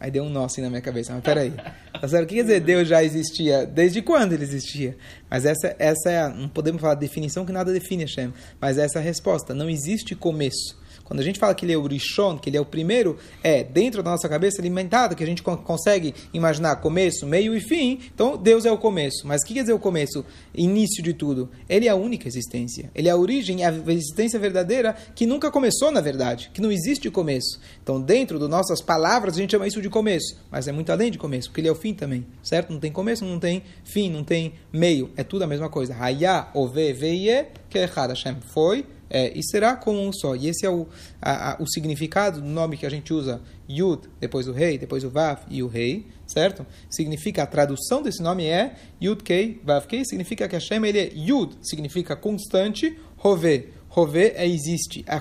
Aí 0.01 0.11
deu 0.11 0.25
um 0.25 0.31
nó 0.31 0.47
assim 0.47 0.63
na 0.63 0.71
minha 0.71 0.81
cabeça. 0.81 1.13
Mas 1.13 1.23
peraí. 1.23 1.53
Tá 2.01 2.09
certo? 2.09 2.25
O 2.25 2.27
que 2.27 2.37
quer 2.37 2.43
dizer 2.43 2.61
Deus 2.61 2.89
já 2.89 3.05
existia? 3.05 3.67
Desde 3.67 4.01
quando 4.01 4.33
ele 4.33 4.43
existia? 4.43 4.97
Mas 5.29 5.45
essa, 5.45 5.77
essa 5.79 6.11
é 6.11 6.23
a, 6.23 6.29
não 6.31 6.49
podemos 6.49 6.81
falar 6.81 6.95
definição 6.95 7.45
que 7.45 7.53
nada 7.53 7.73
define 7.73 8.05
Hashem. 8.05 8.33
Mas 8.59 8.79
essa 8.79 8.99
é 8.99 9.03
a 9.03 9.05
resposta. 9.05 9.55
Não 9.55 9.69
existe 9.69 10.15
começo. 10.15 10.81
Quando 11.11 11.19
a 11.19 11.25
gente 11.25 11.41
fala 11.41 11.53
que 11.57 11.65
ele 11.65 11.73
é 11.73 11.77
o 11.77 11.85
Rishon, 11.85 12.39
que 12.39 12.49
ele 12.49 12.57
é 12.57 12.61
o 12.61 12.65
primeiro, 12.65 13.19
é 13.43 13.65
dentro 13.65 14.01
da 14.01 14.13
nossa 14.13 14.29
cabeça 14.29 14.63
alimentado, 14.63 15.17
que 15.17 15.25
a 15.25 15.27
gente 15.27 15.43
consegue 15.43 16.15
imaginar 16.33 16.77
começo, 16.77 17.27
meio 17.27 17.53
e 17.53 17.61
fim. 17.61 17.99
Então, 18.15 18.37
Deus 18.37 18.65
é 18.65 18.71
o 18.71 18.79
começo. 18.79 19.27
Mas 19.27 19.43
o 19.43 19.45
que 19.45 19.55
quer 19.55 19.63
dizer 19.63 19.73
o 19.73 19.79
começo? 19.81 20.25
Início 20.55 21.03
de 21.03 21.13
tudo. 21.13 21.51
Ele 21.69 21.89
é 21.89 21.91
a 21.91 21.97
única 21.97 22.29
existência. 22.29 22.93
Ele 22.95 23.09
é 23.09 23.11
a 23.11 23.17
origem, 23.17 23.65
a 23.65 23.73
existência 23.89 24.39
verdadeira 24.39 24.95
que 25.13 25.27
nunca 25.27 25.51
começou, 25.51 25.91
na 25.91 26.01
verdade, 26.01 26.49
que 26.55 26.61
não 26.61 26.71
existe 26.71 27.11
começo. 27.11 27.59
Então, 27.83 28.01
dentro 28.01 28.39
das 28.39 28.49
nossas 28.49 28.81
palavras, 28.81 29.35
a 29.35 29.39
gente 29.39 29.51
chama 29.51 29.67
isso 29.67 29.83
de 29.83 29.91
começo. 29.91 30.37
Mas 30.49 30.69
é 30.69 30.73
muito 30.73 30.93
além 30.93 31.11
de 31.11 31.19
começo, 31.19 31.49
porque 31.49 31.61
ele 31.61 31.69
é 31.69 31.73
o 31.73 31.75
fim 31.75 31.90
também, 31.95 32.27
certo? 32.43 32.73
Não 32.73 32.81
tem 32.81 32.93
começo, 32.93 33.25
não 33.25 33.39
tem 33.39 33.63
fim, 33.85 34.11
não 34.11 34.25
tem 34.25 34.55
meio. 34.73 35.11
É 35.17 35.25
tudo 35.25 35.43
a 35.43 35.47
mesma 35.47 35.69
coisa. 35.69 35.95
Hayá, 35.95 36.51
ove, 36.55 36.93
veie, 36.93 37.47
que 37.69 37.79
é 37.79 37.87
Hashem. 37.87 38.37
Foi, 38.53 38.87
é, 39.11 39.37
e 39.37 39.43
será 39.43 39.75
como 39.75 40.01
um 40.01 40.13
só. 40.13 40.37
E 40.37 40.49
esse 40.49 40.65
é 40.65 40.71
o, 40.71 40.87
a, 41.21 41.53
a, 41.53 41.63
o 41.63 41.67
significado 41.67 42.41
do 42.41 42.47
nome 42.47 42.77
que 42.77 42.87
a 42.87 42.91
gente 42.91 43.13
usa, 43.13 43.43
Yud, 43.69 44.03
depois 44.21 44.47
o 44.47 44.53
rei, 44.53 44.79
depois 44.79 45.03
o 45.03 45.11
Vav 45.11 45.41
e 45.51 45.63
o 45.63 45.67
rei, 45.67 46.07
certo? 46.27 46.65
Significa, 46.89 47.43
a 47.43 47.47
tradução 47.47 48.03
desse 48.03 48.23
nome 48.23 48.45
é 48.45 48.77
Yud 49.03 49.23
Kei, 49.25 49.61
Vav 49.65 49.87
Kei, 49.87 50.05
significa 50.05 50.49
que 50.49 50.55
Hashem 50.55 50.85
ele 50.87 50.99
é 50.99 51.13
Yud, 51.13 51.57
significa 51.61 52.15
constante, 52.15 52.97
Rove. 53.17 53.69
Rove 53.89 54.33
é 54.37 54.47
existe, 54.47 55.05
a, 55.09 55.19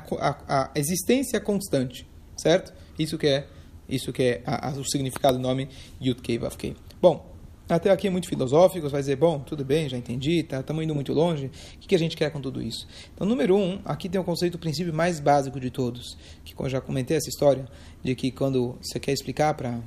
a 0.48 0.72
existência 0.76 1.40
constante, 1.40 2.08
certo? 2.38 2.72
Isso 2.98 3.18
que 3.18 3.26
é, 3.26 3.48
isso 3.90 4.14
que 4.14 4.24
é 4.24 4.44
a, 4.46 4.70
o 4.72 4.84
significado 4.86 5.38
do 5.38 5.42
nome 5.42 5.70
Yud 6.02 6.22
Kei, 6.22 6.38
Vav 6.38 6.56
Kei. 6.56 6.76
Bom, 7.02 7.30
até 7.70 7.92
aqui 7.92 8.08
é 8.08 8.10
muito 8.10 8.28
filosófico, 8.28 8.90
vai 8.90 9.00
dizer, 9.00 9.16
bom, 9.16 9.40
tudo 9.40 9.64
bem, 9.64 9.88
já 9.88 9.96
entendi, 9.96 10.42
tá, 10.42 10.60
estamos 10.60 10.84
indo 10.84 10.96
muito 10.96 11.14
longe. 11.14 11.46
O 11.46 11.80
que, 11.80 11.90
que 11.90 11.96
a 11.96 12.00
gente 12.00 12.18
quer 12.18 12.32
com 12.32 12.42
tudo 12.42 12.64
isso? 12.64 12.88
Então, 13.14 13.28
número 13.28 13.56
um, 13.56 13.80
aqui 13.86 14.10
tem 14.10 14.20
o 14.20 14.24
conceito, 14.24 14.56
o 14.56 14.58
princípio 14.58 14.92
mais 14.92 15.20
básico 15.20 15.60
de 15.60 15.70
todos, 15.70 16.18
que 16.44 16.56
eu 16.60 16.70
já 16.70 16.82
comentei 16.82 17.16
essa 17.16 17.30
história, 17.30 17.68
de 18.04 18.16
que 18.16 18.32
quando 18.32 18.76
você 18.82 19.00
quer 19.00 19.12
explicar 19.12 19.54
para 19.54 19.80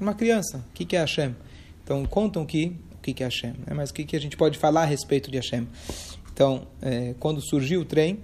uma 0.00 0.12
criança 0.12 0.58
o 0.70 0.72
que, 0.74 0.84
que 0.84 0.96
é 0.96 1.00
Hashem, 1.00 1.36
então 1.84 2.04
contam 2.04 2.44
que, 2.44 2.76
o 2.96 2.98
que, 3.00 3.14
que 3.14 3.22
é 3.22 3.26
Hashem, 3.26 3.52
né? 3.64 3.74
mas 3.74 3.90
o 3.90 3.94
que, 3.94 4.04
que 4.04 4.16
a 4.16 4.20
gente 4.20 4.36
pode 4.36 4.58
falar 4.58 4.82
a 4.82 4.86
respeito 4.86 5.30
de 5.30 5.36
Hashem. 5.36 5.68
Então, 6.32 6.66
é, 6.82 7.14
quando 7.20 7.40
surgiu 7.40 7.82
o 7.82 7.84
trem, 7.84 8.18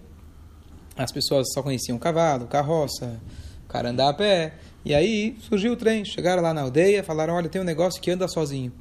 as 0.96 1.12
pessoas 1.12 1.46
só 1.52 1.62
conheciam 1.62 1.96
cavalo, 1.96 2.48
carroça, 2.48 3.20
cara 3.68 3.90
andar 3.90 4.08
a 4.08 4.14
pé, 4.14 4.54
e 4.86 4.94
aí 4.94 5.36
surgiu 5.40 5.72
o 5.72 5.76
trem, 5.76 6.04
chegaram 6.04 6.40
lá 6.40 6.54
na 6.54 6.60
aldeia, 6.60 7.02
falaram, 7.02 7.34
olha, 7.34 7.48
tem 7.48 7.60
um 7.60 7.64
negócio 7.64 8.00
que 8.00 8.08
anda 8.08 8.28
sozinho. 8.28 8.72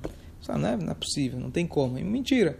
Não 0.47 0.67
é, 0.67 0.77
não 0.77 0.91
é 0.91 0.93
possível, 0.93 1.39
não 1.39 1.49
tem 1.49 1.65
como. 1.65 1.97
E, 1.97 2.03
mentira. 2.03 2.59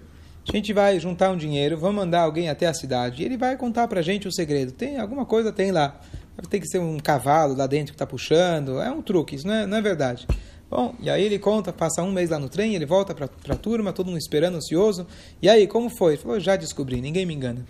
A 0.50 0.52
gente 0.52 0.74
vai 0.74 1.00
juntar 1.00 1.30
um 1.30 1.38
dinheiro, 1.38 1.78
vamos 1.78 1.98
mandar 1.98 2.22
alguém 2.22 2.50
até 2.50 2.66
a 2.66 2.74
cidade 2.74 3.22
e 3.22 3.26
ele 3.26 3.38
vai 3.38 3.56
contar 3.56 3.88
pra 3.88 4.02
gente 4.02 4.28
o 4.28 4.32
segredo. 4.32 4.72
Tem 4.72 4.98
alguma 4.98 5.28
coisa, 5.28 5.52
tem 5.52 5.72
lá. 5.72 6.02
Tem 6.50 6.60
que 6.60 6.68
ser 6.68 6.80
um 6.80 6.98
cavalo 6.98 7.56
lá 7.56 7.68
dentro 7.68 7.94
que 7.94 7.96
está 7.96 8.08
puxando. 8.08 8.82
É 8.82 8.90
um 8.90 9.04
truque, 9.04 9.36
isso 9.36 9.46
não 9.46 9.54
é, 9.54 9.68
não 9.68 9.78
é 9.78 9.82
verdade. 9.82 10.26
Bom, 10.68 10.96
e 11.00 11.08
aí 11.08 11.24
ele 11.24 11.38
conta, 11.38 11.72
passa 11.72 12.02
um 12.02 12.12
mês 12.12 12.32
lá 12.32 12.40
no 12.40 12.50
trem, 12.50 12.74
ele 12.74 12.88
volta 12.88 13.14
para 13.14 13.30
a 13.50 13.56
turma, 13.56 13.94
todo 13.94 14.08
mundo 14.08 14.18
esperando, 14.18 14.58
ansioso. 14.58 15.06
E 15.40 15.48
aí, 15.48 15.68
como 15.68 15.88
foi? 15.96 16.14
Ele 16.14 16.22
falou, 16.24 16.40
já 16.40 16.56
descobri, 16.56 17.00
ninguém 17.00 17.28
me 17.28 17.36
engana. 17.36 17.64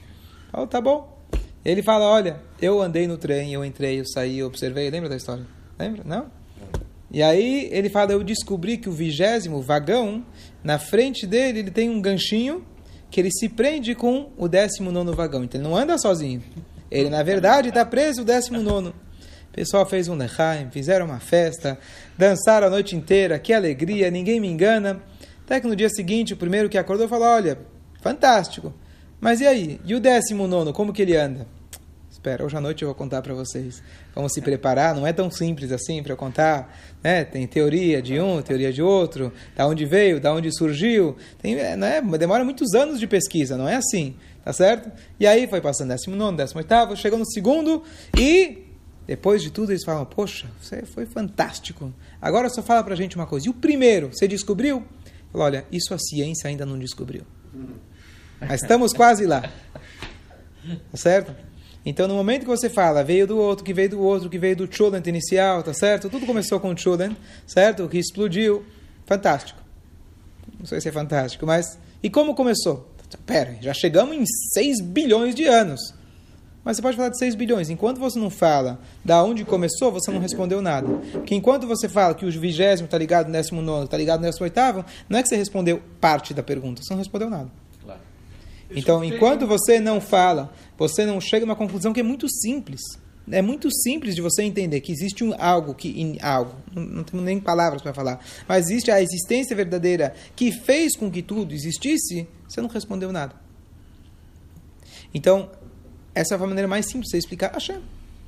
Falou, 0.54 0.68
tá 0.68 0.80
bom. 0.80 1.22
Ele 1.66 1.84
fala, 1.84 2.06
olha, 2.06 2.40
eu 2.62 2.82
andei 2.82 3.08
no 3.08 3.18
trem, 3.18 3.52
eu 3.52 3.66
entrei, 3.66 4.00
eu 4.00 4.06
saí, 4.06 4.40
eu 4.40 4.48
observei. 4.48 4.90
Lembra 4.90 5.10
da 5.10 5.18
história? 5.18 5.46
Lembra? 5.78 6.04
Não? 6.06 6.32
E 7.12 7.22
aí 7.22 7.70
ele 7.72 7.90
fala, 7.90 8.12
eu 8.12 8.24
descobri 8.24 8.78
que 8.78 8.90
o 8.90 8.92
vigésimo 8.92 9.62
vagão, 9.62 10.26
na 10.64 10.78
frente 10.78 11.26
dele, 11.26 11.60
ele 11.60 11.72
tem 11.72 11.90
um 11.90 12.02
ganchinho 12.02 12.66
que 13.10 13.20
ele 13.20 13.32
se 13.32 13.48
prende 13.48 13.96
com 13.96 14.32
o 14.38 14.48
décimo 14.48 14.92
nono 14.92 15.14
vagão. 15.14 15.44
Então 15.44 15.62
ele 15.62 15.68
não 15.68 15.78
anda 15.78 15.98
sozinho. 15.98 16.44
Ele, 16.92 17.10
na 17.10 17.24
verdade, 17.24 17.70
está 17.70 17.86
preso 17.86 18.22
o 18.22 18.26
décimo 18.26 18.62
nono. 18.62 18.94
pessoal 19.52 19.86
fez 19.86 20.08
um 20.08 20.16
lechaim, 20.16 20.70
fizeram 20.72 21.06
uma 21.06 21.20
festa, 21.20 21.80
dançaram 22.18 22.68
a 22.68 22.70
noite 22.70 22.96
inteira, 22.96 23.40
que 23.40 23.54
alegria, 23.54 24.12
ninguém 24.12 24.40
me 24.40 24.50
engana. 24.50 25.02
Até 25.46 25.62
que 25.62 25.68
no 25.68 25.76
dia 25.76 25.90
seguinte, 25.90 26.34
o 26.34 26.38
primeiro 26.38 26.68
que 26.68 26.78
acordou 26.78 27.08
falou, 27.08 27.28
olha, 27.28 27.58
fantástico. 28.02 28.74
Mas 29.22 29.40
e 29.40 29.48
aí? 29.48 29.80
E 29.86 29.96
o 29.96 30.00
décimo 30.00 30.48
nono, 30.48 30.74
como 30.74 30.92
que 30.92 31.02
ele 31.02 31.16
anda? 31.16 31.48
Espera, 32.26 32.44
hoje 32.44 32.58
à 32.58 32.60
noite 32.60 32.82
eu 32.82 32.88
vou 32.88 32.96
contar 32.96 33.22
para 33.22 33.36
vocês. 33.36 33.84
Vamos 34.16 34.34
se 34.34 34.42
preparar, 34.42 34.96
não 34.96 35.06
é 35.06 35.14
tão 35.14 35.30
simples 35.30 35.72
assim 35.72 36.02
para 36.02 36.16
contar. 36.16 36.76
Né? 37.04 37.24
Tem 37.24 37.46
teoria 37.46 38.02
de 38.02 38.20
um, 38.20 38.42
teoria 38.42 38.74
de 38.74 38.82
outro, 38.82 39.32
da 39.56 39.68
onde 39.68 39.86
veio, 39.86 40.20
da 40.20 40.34
onde 40.34 40.52
surgiu. 40.52 41.16
Tem, 41.40 41.54
né? 41.78 42.02
Demora 42.18 42.44
muitos 42.44 42.74
anos 42.74 43.00
de 43.00 43.06
pesquisa, 43.06 43.56
não 43.56 43.70
é 43.70 43.76
assim, 43.76 44.16
tá 44.44 44.52
certo? 44.52 44.92
E 45.20 45.28
aí 45.28 45.46
foi 45.46 45.62
passando 45.62 45.90
décimo 45.90 46.16
nono, 46.16 46.36
décimo 46.36 46.62
oitavo, 46.62 46.98
chegou 46.98 47.20
no 47.20 47.28
segundo 47.28 47.84
e 48.18 48.70
depois 49.06 49.44
de 49.44 49.52
tudo 49.52 49.72
eles 49.72 49.84
falam, 49.86 50.04
poxa, 50.04 50.48
você 50.60 50.82
foi 50.82 51.06
fantástico. 51.06 51.94
Agora 52.20 52.50
só 52.50 52.64
fala 52.64 52.84
para 52.84 52.96
a 52.96 52.98
gente 52.98 53.16
uma 53.16 53.28
coisa. 53.28 53.46
E 53.46 53.52
o 53.52 53.54
primeiro, 53.54 54.10
você 54.12 54.28
descobriu? 54.28 54.84
Fala, 55.32 55.46
olha, 55.46 55.66
isso 55.72 55.94
a 55.94 56.00
ciência 56.00 56.48
ainda 56.48 56.66
não 56.66 56.80
descobriu. 56.80 57.22
Mas 58.42 58.64
estamos 58.64 58.94
quase 58.94 59.28
lá. 59.28 59.44
Tá 60.92 60.98
certo? 60.98 61.45
Então, 61.86 62.08
no 62.08 62.16
momento 62.16 62.42
que 62.42 62.48
você 62.48 62.70
fala, 62.70 63.04
veio 63.04 63.28
do 63.28 63.38
outro, 63.38 63.64
que 63.64 63.74
veio 63.74 63.90
do 63.90 64.02
outro, 64.02 64.30
que 64.30 64.40
veio 64.40 64.56
do 64.56 64.68
Chulent 64.74 65.06
inicial, 65.06 65.62
tá 65.62 65.74
certo? 65.74 66.10
Tudo 66.10 66.26
começou 66.26 66.60
com 66.60 66.74
o 66.74 66.78
Chulent, 66.78 67.16
certo? 67.46 67.88
Que 67.88 68.00
explodiu. 68.00 68.66
Fantástico. 69.06 69.62
Não 70.60 70.66
sei 70.66 70.82
se 70.82 70.90
é 70.90 70.92
fantástico, 70.92 71.46
mas... 71.46 71.78
E 72.02 72.10
como 72.10 72.34
começou? 72.34 72.90
Pera, 73.26 73.56
já 73.62 73.74
chegamos 73.74 74.16
em 74.16 74.26
6 74.54 74.82
bilhões 74.82 75.36
de 75.36 75.46
anos. 75.46 75.94
Mas 76.64 76.78
você 76.78 76.82
pode 76.82 76.98
falar 76.98 77.10
de 77.10 77.20
6 77.20 77.36
bilhões. 77.36 77.70
Enquanto 77.70 78.00
você 78.00 78.18
não 78.18 78.32
fala 78.32 78.80
da 79.04 79.24
onde 79.24 79.46
começou, 79.46 79.92
você 79.92 80.10
não 80.10 80.20
respondeu 80.20 80.64
nada. 80.64 80.88
Porque 81.12 81.36
enquanto 81.36 81.68
você 81.68 81.88
fala 81.88 82.16
que 82.16 82.26
o 82.26 82.32
vigésimo 82.32 82.86
está 82.86 82.98
ligado 82.98 83.28
no 83.28 83.34
décimo 83.34 83.62
nono, 83.62 83.86
está 83.86 83.96
ligado 83.96 84.22
no 84.22 84.26
décimo 84.26 84.46
oitavo, 84.46 84.84
não 85.08 85.20
é 85.20 85.22
que 85.22 85.30
você 85.30 85.36
respondeu 85.36 85.80
parte 86.02 86.34
da 86.34 86.42
pergunta, 86.42 86.82
você 86.82 86.92
não 86.92 86.98
respondeu 86.98 87.30
nada. 87.30 87.52
Então, 88.70 89.04
enquanto 89.04 89.46
você 89.46 89.80
não 89.80 90.02
fala, 90.02 90.54
você 90.78 91.06
não 91.06 91.22
chega 91.22 91.46
a 91.46 91.48
uma 91.48 91.56
conclusão 91.56 91.94
que 91.94 92.00
é 92.00 92.04
muito 92.04 92.28
simples. 92.30 92.82
É 93.32 93.42
muito 93.42 93.72
simples 93.72 94.14
de 94.14 94.22
você 94.22 94.44
entender 94.44 94.82
que 94.82 94.92
existe 94.92 95.24
um 95.24 95.34
algo 95.40 95.74
que 95.74 95.90
in, 95.90 96.18
algo, 96.22 96.56
não, 96.72 96.84
não 96.84 97.04
temos 97.04 97.26
nem 97.26 97.40
palavras 97.40 97.82
para 97.82 97.94
falar, 97.94 98.24
mas 98.48 98.68
existe 98.68 98.92
a 98.92 99.02
existência 99.02 99.56
verdadeira 99.56 100.14
que 100.36 100.52
fez 100.52 100.96
com 100.96 101.10
que 101.10 101.24
tudo 101.24 101.54
existisse, 101.54 102.28
você 102.48 102.62
não 102.62 102.70
respondeu 102.70 103.12
nada. 103.12 103.36
Então, 105.12 105.50
essa 106.14 106.36
é 106.36 106.38
a 106.38 106.48
maneira 106.48 106.68
mais 106.68 106.86
simples 106.86 107.06
de 107.06 107.12
você 107.12 107.18
explicar 107.18 107.52
Hashem. 107.54 107.82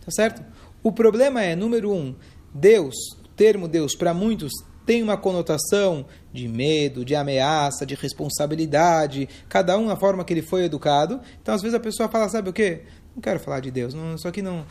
Tá 0.04 0.12
certo? 0.12 0.44
O 0.82 0.92
problema 0.92 1.44
é, 1.44 1.56
número 1.56 1.92
um, 1.92 2.16
Deus, 2.54 2.96
o 3.24 3.28
termo 3.36 3.68
Deus, 3.68 3.96
para 3.96 4.14
muitos, 4.14 4.52
tem 4.88 5.04
uma 5.04 5.18
conotação 5.18 6.06
de 6.34 6.48
medo, 6.48 7.04
de 7.04 7.14
ameaça, 7.14 7.86
de 7.86 7.94
responsabilidade, 7.94 9.28
cada 9.50 9.78
um 9.78 9.86
na 9.86 9.98
forma 9.98 10.24
que 10.24 10.34
ele 10.34 10.42
foi 10.42 10.64
educado. 10.64 11.20
Então, 11.42 11.54
às 11.54 11.62
vezes, 11.62 11.76
a 11.76 11.80
pessoa 11.80 12.08
fala, 12.08 12.30
sabe 12.30 12.50
o 12.50 12.54
quê? 12.54 12.84
Não 13.14 13.22
quero 13.22 13.40
falar 13.40 13.60
de 13.60 13.70
Deus, 13.70 13.94
não, 13.94 14.16
isso 14.16 14.28
aqui 14.28 14.42
não 14.42 14.66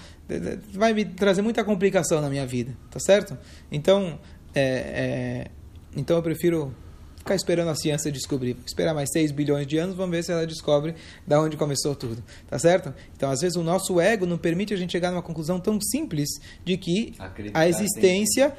vai 0.72 0.94
me 0.94 1.04
trazer 1.04 1.42
muita 1.42 1.62
complicação 1.62 2.20
na 2.20 2.30
minha 2.30 2.46
vida, 2.46 2.76
tá 2.90 2.98
certo? 2.98 3.36
Então, 3.70 4.18
é, 4.54 4.62
é, 4.62 5.50
então 5.96 6.16
eu 6.16 6.22
prefiro 6.22 6.74
ficar 7.18 7.34
esperando 7.34 7.68
a 7.68 7.74
ciência 7.74 8.10
descobrir. 8.10 8.56
Esperar 8.64 8.94
mais 8.94 9.10
6 9.12 9.32
bilhões 9.32 9.66
de 9.66 9.76
anos, 9.76 9.96
vamos 9.96 10.16
ver 10.16 10.22
se 10.22 10.30
ela 10.30 10.46
descobre 10.46 10.94
da 11.26 11.40
onde 11.40 11.56
começou 11.56 11.94
tudo. 11.94 12.22
Tá 12.48 12.58
certo? 12.58 12.94
Então, 13.16 13.30
às 13.30 13.40
vezes, 13.40 13.56
o 13.56 13.62
nosso 13.62 14.00
ego 14.00 14.24
não 14.24 14.38
permite 14.38 14.72
a 14.72 14.76
gente 14.76 14.92
chegar 14.92 15.10
numa 15.10 15.22
conclusão 15.22 15.58
tão 15.58 15.78
simples 15.80 16.28
de 16.64 16.76
que 16.76 17.14
Acreditar 17.18 17.58
a 17.58 17.68
existência, 17.68 18.56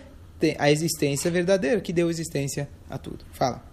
a 0.57 0.71
existência 0.71 1.29
verdadeira, 1.31 1.81
que 1.81 1.93
deu 1.93 2.09
existência 2.09 2.69
a 2.89 2.97
tudo. 2.97 3.25
Fala. 3.33 3.63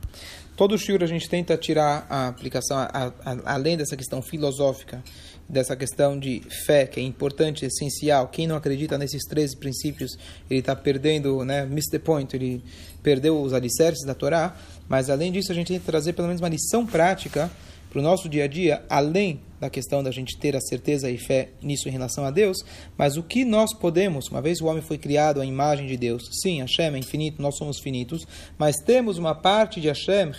Todo 0.56 0.76
o 0.76 0.78
shiur 0.78 1.02
a 1.02 1.06
gente 1.06 1.28
tenta 1.28 1.56
tirar 1.56 2.06
a 2.08 2.28
aplicação, 2.28 2.78
a, 2.78 3.12
a, 3.24 3.54
além 3.54 3.76
dessa 3.76 3.96
questão 3.96 4.22
filosófica, 4.22 5.02
dessa 5.48 5.74
questão 5.74 6.18
de 6.18 6.42
fé, 6.64 6.86
que 6.86 7.00
é 7.00 7.02
importante, 7.02 7.66
essencial. 7.66 8.28
Quem 8.28 8.46
não 8.46 8.56
acredita 8.56 8.96
nesses 8.96 9.24
13 9.24 9.56
princípios, 9.56 10.16
ele 10.48 10.60
está 10.60 10.76
perdendo, 10.76 11.44
né, 11.44 11.66
miss 11.66 11.86
the 11.86 11.98
point, 11.98 12.34
ele 12.36 12.62
perdeu 13.02 13.40
os 13.42 13.52
alicerces 13.52 14.06
da 14.06 14.14
Torá. 14.14 14.56
Mas 14.88 15.10
além 15.10 15.32
disso, 15.32 15.50
a 15.50 15.54
gente 15.54 15.68
tem 15.68 15.78
que 15.80 15.86
trazer 15.86 16.12
pelo 16.12 16.28
menos 16.28 16.40
uma 16.40 16.48
lição 16.48 16.86
prática 16.86 17.50
para 17.94 18.00
o 18.00 18.02
nosso 18.02 18.28
dia 18.28 18.42
a 18.42 18.48
dia, 18.48 18.82
além 18.90 19.40
da 19.60 19.70
questão 19.70 20.02
da 20.02 20.10
gente 20.10 20.36
ter 20.36 20.56
a 20.56 20.60
certeza 20.60 21.08
e 21.08 21.16
fé 21.16 21.50
nisso 21.62 21.88
em 21.88 21.92
relação 21.92 22.24
a 22.24 22.30
Deus, 22.32 22.56
mas 22.98 23.16
o 23.16 23.22
que 23.22 23.44
nós 23.44 23.72
podemos, 23.72 24.26
uma 24.26 24.42
vez 24.42 24.60
o 24.60 24.66
homem 24.66 24.82
foi 24.82 24.98
criado 24.98 25.40
à 25.40 25.46
imagem 25.46 25.86
de 25.86 25.96
Deus, 25.96 26.24
sim, 26.42 26.60
Hashem 26.60 26.92
é 26.92 26.98
infinito, 26.98 27.40
nós 27.40 27.56
somos 27.56 27.78
finitos, 27.78 28.26
mas 28.58 28.74
temos 28.84 29.16
uma 29.16 29.32
parte 29.32 29.80
de 29.80 29.86
Hashem, 29.86 30.32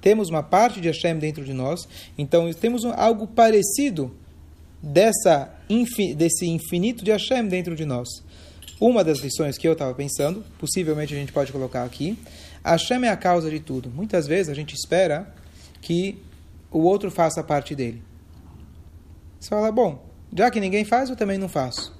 temos 0.00 0.28
uma 0.28 0.42
parte 0.42 0.80
de 0.80 0.88
Hashem 0.88 1.20
dentro 1.20 1.44
de 1.44 1.52
nós, 1.52 1.86
então 2.18 2.52
temos 2.52 2.84
algo 2.84 3.28
parecido 3.28 4.12
dessa, 4.82 5.54
desse 6.16 6.48
infinito 6.48 7.04
de 7.04 7.12
Hashem 7.12 7.46
dentro 7.46 7.76
de 7.76 7.84
nós. 7.84 8.08
Uma 8.80 9.04
das 9.04 9.20
lições 9.20 9.56
que 9.56 9.68
eu 9.68 9.74
estava 9.74 9.94
pensando, 9.94 10.44
possivelmente 10.58 11.14
a 11.14 11.16
gente 11.16 11.32
pode 11.32 11.52
colocar 11.52 11.84
aqui, 11.84 12.18
Hashem 12.64 13.04
é 13.04 13.08
a 13.08 13.16
causa 13.16 13.48
de 13.48 13.60
tudo. 13.60 13.88
Muitas 13.88 14.26
vezes 14.26 14.50
a 14.50 14.54
gente 14.54 14.74
espera 14.74 15.35
que 15.86 16.20
o 16.68 16.80
outro 16.80 17.12
faça 17.12 17.40
a 17.40 17.44
parte 17.44 17.72
dele. 17.72 18.02
Você 19.38 19.48
fala, 19.48 19.70
bom, 19.70 20.04
já 20.36 20.50
que 20.50 20.58
ninguém 20.58 20.84
faz, 20.84 21.08
eu 21.08 21.14
também 21.14 21.38
não 21.38 21.48
faço. 21.48 21.96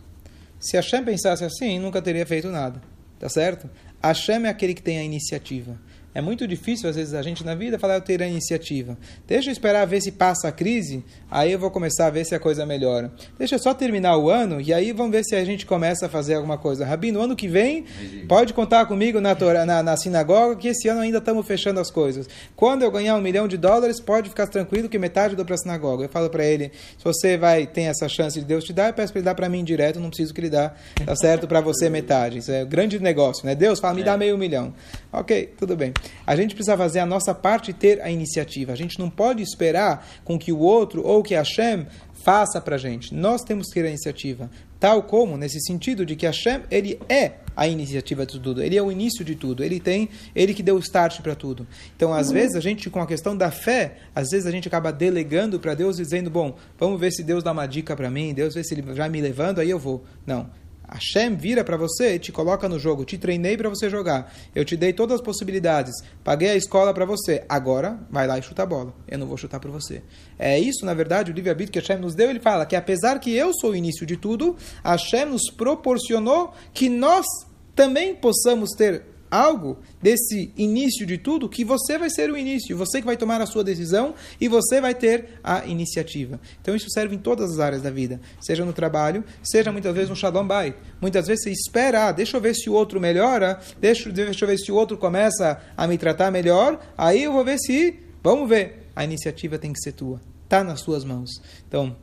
Se 0.59 0.77
Hashem 0.77 1.05
pensasse 1.05 1.45
assim, 1.45 1.79
nunca 1.79 2.03
teria 2.03 2.27
feito 2.27 2.49
nada. 2.49 2.83
Tá 3.17 3.29
certo? 3.29 3.71
Hashem 4.03 4.45
é 4.45 4.49
aquele 4.49 4.75
que 4.75 4.83
tem 4.83 4.99
a 4.99 5.05
iniciativa. 5.05 5.79
É 6.17 6.23
muito 6.23 6.49
difícil, 6.49 6.89
às 6.89 6.97
vezes, 6.97 7.13
a 7.13 7.21
gente 7.21 7.45
na 7.45 7.55
vida 7.55 7.79
falar 7.79 7.97
eu 7.97 8.01
ter 8.01 8.23
a 8.23 8.27
iniciativa. 8.27 8.97
Deixa 9.27 9.51
eu 9.51 9.53
esperar 9.53 9.87
ver 9.87 10.01
se 10.01 10.11
passa 10.11 10.49
a 10.49 10.51
crise, 10.51 11.05
aí 11.31 11.53
eu 11.53 11.59
vou 11.59 11.71
começar 11.71 12.07
a 12.07 12.11
ver 12.11 12.25
se 12.25 12.35
a 12.35 12.41
coisa 12.41 12.65
melhora. 12.65 13.13
Deixa 13.39 13.57
eu 13.57 13.59
só 13.59 13.75
terminar 13.75 14.17
o 14.17 14.31
ano 14.31 14.59
e 14.59 14.73
aí 14.73 14.93
vamos 14.93 15.13
ver 15.13 15.25
se 15.25 15.37
a 15.37 15.45
gente 15.45 15.67
começa 15.67 16.07
a 16.07 16.09
fazer 16.09 16.37
alguma 16.37 16.57
coisa. 16.57 16.87
Rabino, 16.87 17.21
ano 17.21 17.37
que 17.37 17.47
vem, 17.47 17.85
pode 18.27 18.55
contar 18.55 18.87
comigo 18.87 19.21
na, 19.21 19.37
na, 19.67 19.83
na 19.83 19.97
sinagoga 19.99 20.57
que 20.57 20.69
esse 20.69 20.89
ano 20.89 21.03
ainda 21.03 21.19
estamos 21.19 21.47
fechando 21.47 21.81
as 21.81 21.91
coisas. 21.91 22.27
Quando 22.57 22.81
eu 22.81 22.91
ganhar 22.91 23.15
um 23.15 23.21
milhão 23.21 23.47
de 23.47 23.59
dólares, 23.59 24.01
pode 24.01 24.31
ficar 24.31 24.47
tranquilo 24.47 24.89
que 24.89 24.99
metade 24.99 25.35
eu 25.35 25.37
dou 25.37 25.45
para 25.45 25.57
a 25.57 25.59
sinagoga. 25.59 26.05
Eu 26.07 26.09
falo 26.09 26.31
para 26.31 26.47
ele, 26.47 26.73
se 26.97 27.05
você 27.05 27.37
vai 27.37 27.67
ter 27.67 27.83
essa 27.83 28.09
chance 28.09 28.41
de 28.41 28.47
Deus 28.47 28.65
te 28.65 28.73
dar, 28.73 28.87
eu 28.87 28.95
peço 28.95 29.13
para 29.13 29.19
ele 29.21 29.27
dar 29.27 29.35
para 29.35 29.51
mim 29.51 29.63
direto, 29.63 30.01
não 30.01 30.09
preciso 30.09 30.33
que 30.33 30.41
ele 30.41 30.49
dá, 30.49 30.73
tá 31.05 31.15
certo? 31.15 31.47
Para 31.47 31.61
você 31.61 31.91
metade. 31.91 32.39
Isso 32.39 32.51
é 32.51 32.65
um 32.65 32.67
grande 32.67 32.99
negócio, 32.99 33.45
né? 33.45 33.55
Deus 33.55 33.79
fala, 33.79 33.93
me 33.93 34.03
dá 34.03 34.15
é. 34.15 34.17
meio 34.17 34.39
milhão. 34.39 34.73
Ok, 35.19 35.55
tudo 35.57 35.75
bem. 35.75 35.95
A 36.27 36.37
gente 36.37 36.55
precisa 36.55 36.77
fazer 36.77 36.99
a 36.99 37.07
nossa 37.07 37.35
parte 37.35 37.71
e 37.71 37.75
ter 37.75 38.03
a 38.03 38.11
iniciativa. 38.11 38.75
A 38.75 38.77
gente 38.77 38.99
não 38.99 39.09
pode 39.09 39.43
esperar 39.43 40.07
com 40.23 40.39
que 40.39 40.53
o 40.53 40.59
outro 40.59 41.03
ou 41.03 41.23
que 41.23 41.35
Hashem 41.35 41.87
faça 42.23 42.61
para 42.61 42.75
a 42.75 42.79
gente. 42.79 43.15
Nós 43.15 43.43
temos 43.43 43.69
que 43.69 43.81
ter 43.81 43.87
a 43.87 43.89
iniciativa. 43.89 44.51
Tal 44.79 45.03
como, 45.05 45.39
nesse 45.39 45.59
sentido 45.63 46.05
de 46.05 46.17
que 46.17 46.27
Hashem, 46.27 46.65
ele 46.71 47.01
é 47.09 47.37
a 47.57 47.67
iniciativa 47.67 48.27
de 48.27 48.39
tudo, 48.39 48.63
ele 48.63 48.77
é 48.77 48.83
o 48.83 48.93
início 48.93 49.25
de 49.25 49.35
tudo, 49.35 49.65
ele 49.65 49.81
tem, 49.81 50.11
ele 50.35 50.53
que 50.53 50.63
deu 50.63 50.77
o 50.77 50.81
start 50.81 51.23
para 51.23 51.35
tudo. 51.35 51.67
Então, 51.97 52.13
às 52.13 52.31
vezes, 52.31 52.55
a 52.55 52.61
gente, 52.61 52.91
com 52.91 53.01
a 53.01 53.07
questão 53.07 53.35
da 53.35 53.51
fé, 53.51 53.97
às 54.15 54.29
vezes 54.29 54.47
a 54.47 54.51
gente 54.51 54.69
acaba 54.69 54.93
delegando 54.93 55.59
para 55.59 55.73
Deus, 55.73 55.97
dizendo, 55.97 56.29
bom, 56.29 56.55
vamos 56.79 57.01
ver 57.01 57.11
se 57.11 57.23
Deus 57.23 57.43
dá 57.43 57.53
uma 57.53 57.65
dica 57.67 57.97
para 57.97 58.11
mim, 58.11 58.35
Deus 58.35 58.55
vê 58.55 58.63
se 58.63 58.75
ele 58.75 58.83
vai 58.83 59.09
me 59.09 59.23
levando, 59.23 59.61
aí 59.61 59.71
eu 59.71 59.79
vou. 59.79 60.05
Não. 60.27 60.51
Hashem 60.89 61.37
vira 61.37 61.65
para 61.65 61.77
você 61.77 62.15
e 62.15 62.19
te 62.19 62.33
coloca 62.33 62.69
no 62.69 62.79
jogo. 62.79 63.05
Te 63.05 63.19
treinei 63.19 63.57
para 63.57 63.69
você 63.69 63.91
jogar. 63.91 64.33
Eu 64.55 64.65
te 64.65 64.77
dei 64.77 64.93
todas 64.93 65.17
as 65.17 65.21
possibilidades. 65.21 65.95
Paguei 66.23 66.51
a 66.51 66.57
escola 66.57 66.95
para 66.95 67.05
você. 67.05 67.45
Agora, 67.49 67.99
vai 68.11 68.27
lá 68.27 68.39
e 68.39 68.43
chuta 68.43 68.63
a 68.63 68.67
bola. 68.67 68.95
Eu 69.09 69.19
não 69.19 69.27
vou 69.27 69.37
chutar 69.37 69.61
por 69.61 69.71
você. 69.71 70.03
É 70.39 70.59
isso, 70.59 70.85
na 70.85 70.95
verdade, 70.95 71.31
o 71.31 71.35
livre-arbítrio 71.35 71.73
que 71.73 71.79
Hashem 71.79 72.01
nos 72.01 72.15
deu. 72.15 72.31
Ele 72.31 72.41
fala 72.41 72.67
que 72.67 72.77
apesar 72.77 73.19
que 73.19 73.35
eu 73.35 73.53
sou 73.55 73.71
o 73.71 73.77
início 73.77 74.07
de 74.07 74.17
tudo, 74.17 74.57
Hashem 74.85 75.27
nos 75.27 75.51
proporcionou 75.51 76.53
que 76.73 76.89
nós 76.89 77.27
também 77.75 78.15
possamos 78.15 78.71
ter 78.71 79.16
algo 79.31 79.79
desse 80.03 80.53
início 80.57 81.07
de 81.07 81.19
tudo 81.19 81.49
que 81.49 81.65
você 81.65 81.99
vai 81.99 82.11
ser 82.11 82.31
o 82.31 82.37
início, 82.37 82.77
você 82.77 83.01
que 83.01 83.07
vai 83.07 83.17
tomar 83.17 83.41
a 83.41 83.47
sua 83.47 83.65
decisão 83.65 84.15
e 84.41 84.49
você 84.49 84.81
vai 84.81 84.95
ter 84.95 85.39
a 85.43 85.67
iniciativa. 85.67 86.41
Então 86.61 86.75
isso 86.75 86.91
serve 86.91 87.15
em 87.15 87.19
todas 87.19 87.53
as 87.53 87.59
áreas 87.59 87.83
da 87.83 87.91
vida, 87.91 88.21
seja 88.41 88.65
no 88.65 88.73
trabalho, 88.73 89.25
seja 89.43 89.73
muitas 89.73 89.95
vezes 89.95 90.11
no 90.11 90.17
shalom 90.17 90.47
bay. 90.47 90.75
Muitas 91.01 91.27
vezes 91.27 91.45
você 91.45 91.51
espera, 91.51 92.09
ah, 92.09 92.13
deixa 92.13 92.37
eu 92.37 92.41
ver 92.41 92.55
se 92.55 92.69
o 92.71 92.73
outro 92.73 93.01
melhora, 93.01 93.61
deixa, 93.81 94.11
deixa 94.11 94.45
eu 94.45 94.49
ver 94.49 94.59
se 94.59 94.71
o 94.71 94.75
outro 94.75 94.97
começa 94.97 95.61
a 95.77 95.87
me 95.87 95.99
tratar 95.99 96.31
melhor, 96.31 96.81
aí 96.97 97.25
eu 97.25 97.33
vou 97.33 97.45
ver 97.45 97.59
se, 97.59 97.99
vamos 98.23 98.49
ver, 98.49 98.91
a 98.95 99.05
iniciativa 99.05 99.59
tem 99.59 99.73
que 99.73 99.81
ser 99.81 99.93
tua, 99.93 100.21
tá 100.49 100.65
nas 100.65 100.81
suas 100.81 101.05
mãos. 101.05 101.31
Então 101.67 101.97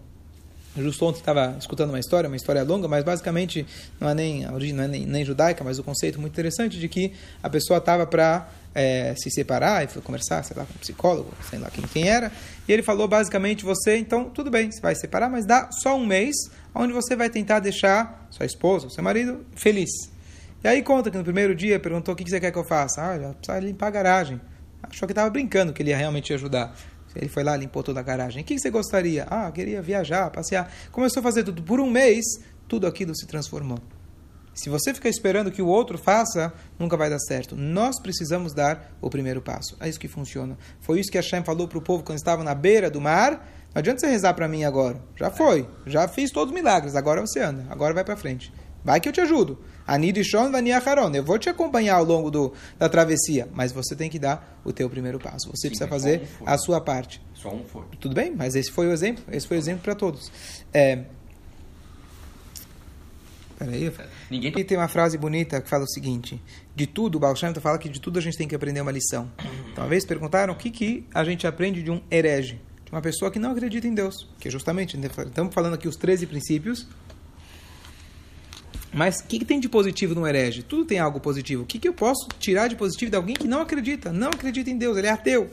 Justo 0.75 1.05
ontem 1.05 1.19
estava 1.19 1.55
escutando 1.59 1.89
uma 1.89 1.99
história, 1.99 2.27
uma 2.27 2.35
história 2.35 2.63
longa, 2.63 2.87
mas 2.87 3.03
basicamente 3.03 3.65
não 3.99 4.09
é 4.09 4.13
nem 4.15 4.45
a 4.45 4.51
origem 4.51 4.75
não 4.75 4.83
é 4.83 4.87
nem, 4.87 5.05
nem 5.05 5.23
judaica, 5.23 5.63
mas 5.63 5.77
o 5.77 5.83
conceito 5.83 6.19
muito 6.19 6.33
interessante 6.33 6.79
de 6.79 6.87
que 6.87 7.13
a 7.43 7.49
pessoa 7.49 7.77
estava 7.77 8.07
para 8.07 8.49
é, 8.73 9.13
se 9.15 9.29
separar 9.29 9.83
e 9.83 9.87
foi 9.87 10.01
conversar, 10.01 10.43
sei 10.43 10.57
lá, 10.57 10.65
com 10.65 10.73
um 10.73 10.77
psicólogo, 10.77 11.31
sei 11.47 11.59
lá 11.59 11.69
quem, 11.69 11.83
quem 11.85 12.09
era, 12.09 12.31
e 12.67 12.73
ele 12.73 12.81
falou 12.81 13.07
basicamente, 13.07 13.63
você, 13.63 13.97
então, 13.97 14.29
tudo 14.31 14.49
bem, 14.49 14.71
você 14.71 14.81
vai 14.81 14.95
separar, 14.95 15.29
mas 15.29 15.45
dá 15.45 15.69
só 15.71 15.95
um 15.95 16.05
mês, 16.05 16.35
onde 16.73 16.91
você 16.91 17.15
vai 17.15 17.29
tentar 17.29 17.59
deixar 17.59 18.27
sua 18.31 18.45
esposa, 18.45 18.89
seu 18.89 19.03
marido, 19.03 19.45
feliz. 19.55 19.91
E 20.63 20.67
aí 20.67 20.81
conta 20.81 21.11
que 21.11 21.17
no 21.17 21.23
primeiro 21.23 21.53
dia 21.53 21.79
perguntou, 21.79 22.13
o 22.13 22.17
que 22.17 22.27
você 22.27 22.39
quer 22.39 22.51
que 22.51 22.57
eu 22.57 22.63
faça? 22.63 23.01
Ah, 23.01 23.19
já 23.19 23.33
precisa 23.33 23.59
limpar 23.59 23.87
a 23.87 23.91
garagem. 23.91 24.41
Achou 24.81 25.07
que 25.07 25.11
estava 25.11 25.29
brincando, 25.29 25.73
que 25.73 25.83
ele 25.83 25.89
ia 25.89 25.97
realmente 25.97 26.33
ajudar. 26.33 26.75
Ele 27.15 27.29
foi 27.29 27.43
lá, 27.43 27.55
limpou 27.55 27.83
toda 27.83 27.99
a 27.99 28.03
garagem. 28.03 28.41
O 28.41 28.45
que 28.45 28.57
você 28.57 28.69
gostaria? 28.69 29.25
Ah, 29.29 29.51
queria 29.51 29.81
viajar, 29.81 30.29
passear. 30.31 30.71
Começou 30.91 31.19
a 31.21 31.23
fazer 31.23 31.43
tudo. 31.43 31.61
Por 31.63 31.79
um 31.79 31.89
mês, 31.89 32.25
tudo 32.67 32.87
aquilo 32.87 33.15
se 33.15 33.27
transformou. 33.27 33.79
Se 34.53 34.69
você 34.69 34.93
ficar 34.93 35.09
esperando 35.09 35.51
que 35.51 35.63
o 35.63 35.67
outro 35.67 35.97
faça, 35.97 36.53
nunca 36.77 36.95
vai 36.95 37.09
dar 37.09 37.19
certo. 37.19 37.55
Nós 37.55 37.99
precisamos 37.99 38.53
dar 38.53 38.95
o 39.01 39.09
primeiro 39.09 39.41
passo. 39.41 39.75
É 39.79 39.89
isso 39.89 39.99
que 39.99 40.07
funciona. 40.07 40.57
Foi 40.79 40.99
isso 40.99 41.11
que 41.11 41.17
Hashem 41.17 41.43
falou 41.43 41.67
para 41.67 41.79
o 41.79 41.81
povo 41.81 42.03
quando 42.03 42.19
estava 42.19 42.43
na 42.43 42.53
beira 42.53 42.89
do 42.89 43.01
mar. 43.01 43.31
Não 43.73 43.79
adianta 43.79 44.01
você 44.01 44.07
rezar 44.07 44.35
para 44.35 44.47
mim 44.47 44.63
agora. 44.63 45.01
Já 45.15 45.31
foi. 45.31 45.67
Já 45.87 46.07
fiz 46.07 46.29
todos 46.29 46.53
os 46.53 46.55
milagres. 46.55 46.95
Agora 46.95 47.21
você 47.21 47.39
anda. 47.39 47.65
Agora 47.69 47.95
vai 47.95 48.03
para 48.03 48.15
frente. 48.15 48.53
Vai 48.83 48.99
que 48.99 49.09
eu 49.09 49.13
te 49.13 49.21
ajudo. 49.21 49.59
Anidishon 49.85 50.51
vaniacharon. 50.51 51.11
Eu 51.13 51.23
vou 51.23 51.37
te 51.37 51.49
acompanhar 51.49 51.95
ao 51.95 52.03
longo 52.03 52.31
do, 52.31 52.53
da 52.77 52.87
travessia. 52.89 53.47
Mas 53.53 53.71
você 53.71 53.95
tem 53.95 54.09
que 54.09 54.19
dar 54.19 54.59
o 54.63 54.71
teu 54.71 54.89
primeiro 54.89 55.19
passo. 55.19 55.49
Você 55.49 55.63
Sim, 55.63 55.67
precisa 55.69 55.87
fazer 55.87 56.27
um 56.41 56.47
a 56.47 56.57
sua 56.57 56.79
parte. 56.79 57.21
Só 57.33 57.53
um 57.53 57.63
foi. 57.63 57.83
Tudo 57.99 58.15
bem, 58.15 58.33
mas 58.35 58.55
esse 58.55 58.71
foi 58.71 58.87
o 58.87 58.91
exemplo. 58.91 59.23
Esse 59.31 59.47
foi 59.47 59.57
o 59.57 59.59
exemplo 59.59 59.83
para 59.83 59.95
todos. 59.95 60.31
É, 60.73 61.03
Peraí, 63.57 63.91
Ninguém... 64.29 64.53
E 64.57 64.63
tem 64.63 64.77
uma 64.77 64.87
frase 64.87 65.17
bonita 65.17 65.61
que 65.61 65.69
fala 65.69 65.83
o 65.83 65.87
seguinte: 65.87 66.41
de 66.75 66.87
tudo, 66.87 67.15
o 67.15 67.19
Baal 67.19 67.35
Shem 67.35 67.53
fala 67.55 67.77
que 67.77 67.87
de 67.87 67.99
tudo 67.99 68.19
a 68.19 68.21
gente 68.21 68.37
tem 68.37 68.47
que 68.47 68.55
aprender 68.55 68.81
uma 68.81 68.91
lição. 68.91 69.31
Então, 69.71 69.83
uma 69.83 69.89
vez 69.89 70.05
perguntaram 70.05 70.53
o 70.53 70.57
que, 70.57 70.69
que 70.69 71.05
a 71.13 71.23
gente 71.23 71.47
aprende 71.47 71.81
de 71.81 71.91
um 71.91 72.01
herege, 72.11 72.59
de 72.85 72.91
uma 72.91 73.01
pessoa 73.01 73.31
que 73.31 73.39
não 73.39 73.51
acredita 73.51 73.87
em 73.87 73.93
Deus. 73.93 74.27
Que 74.39 74.49
justamente, 74.49 74.99
estamos 74.99 75.53
falando 75.53 75.75
aqui 75.75 75.87
os 75.87 75.95
13 75.95 76.25
princípios. 76.25 76.87
Mas 78.93 79.19
o 79.19 79.23
que, 79.25 79.39
que, 79.39 79.45
tem 79.45 79.59
de 79.59 79.67
positivo 79.67 80.13
no 80.13 80.27
herege? 80.27 80.61
Tudo 80.61 80.85
tem 80.85 80.99
algo 80.99 81.19
positivo. 81.19 81.63
O 81.63 81.65
que, 81.65 81.79
que 81.79 81.87
eu 81.87 81.93
posso 81.93 82.27
tirar 82.39 82.67
de 82.67 82.75
positivo 82.75 83.09
de 83.09 83.17
alguém 83.17 83.35
que 83.35 83.47
não 83.47 83.61
acredita? 83.61 84.11
Não 84.11 84.29
acredita 84.29 84.69
em 84.69 84.77
Deus, 84.77 84.97
ele 84.97 85.07
é 85.07 85.11
ateu. 85.11 85.49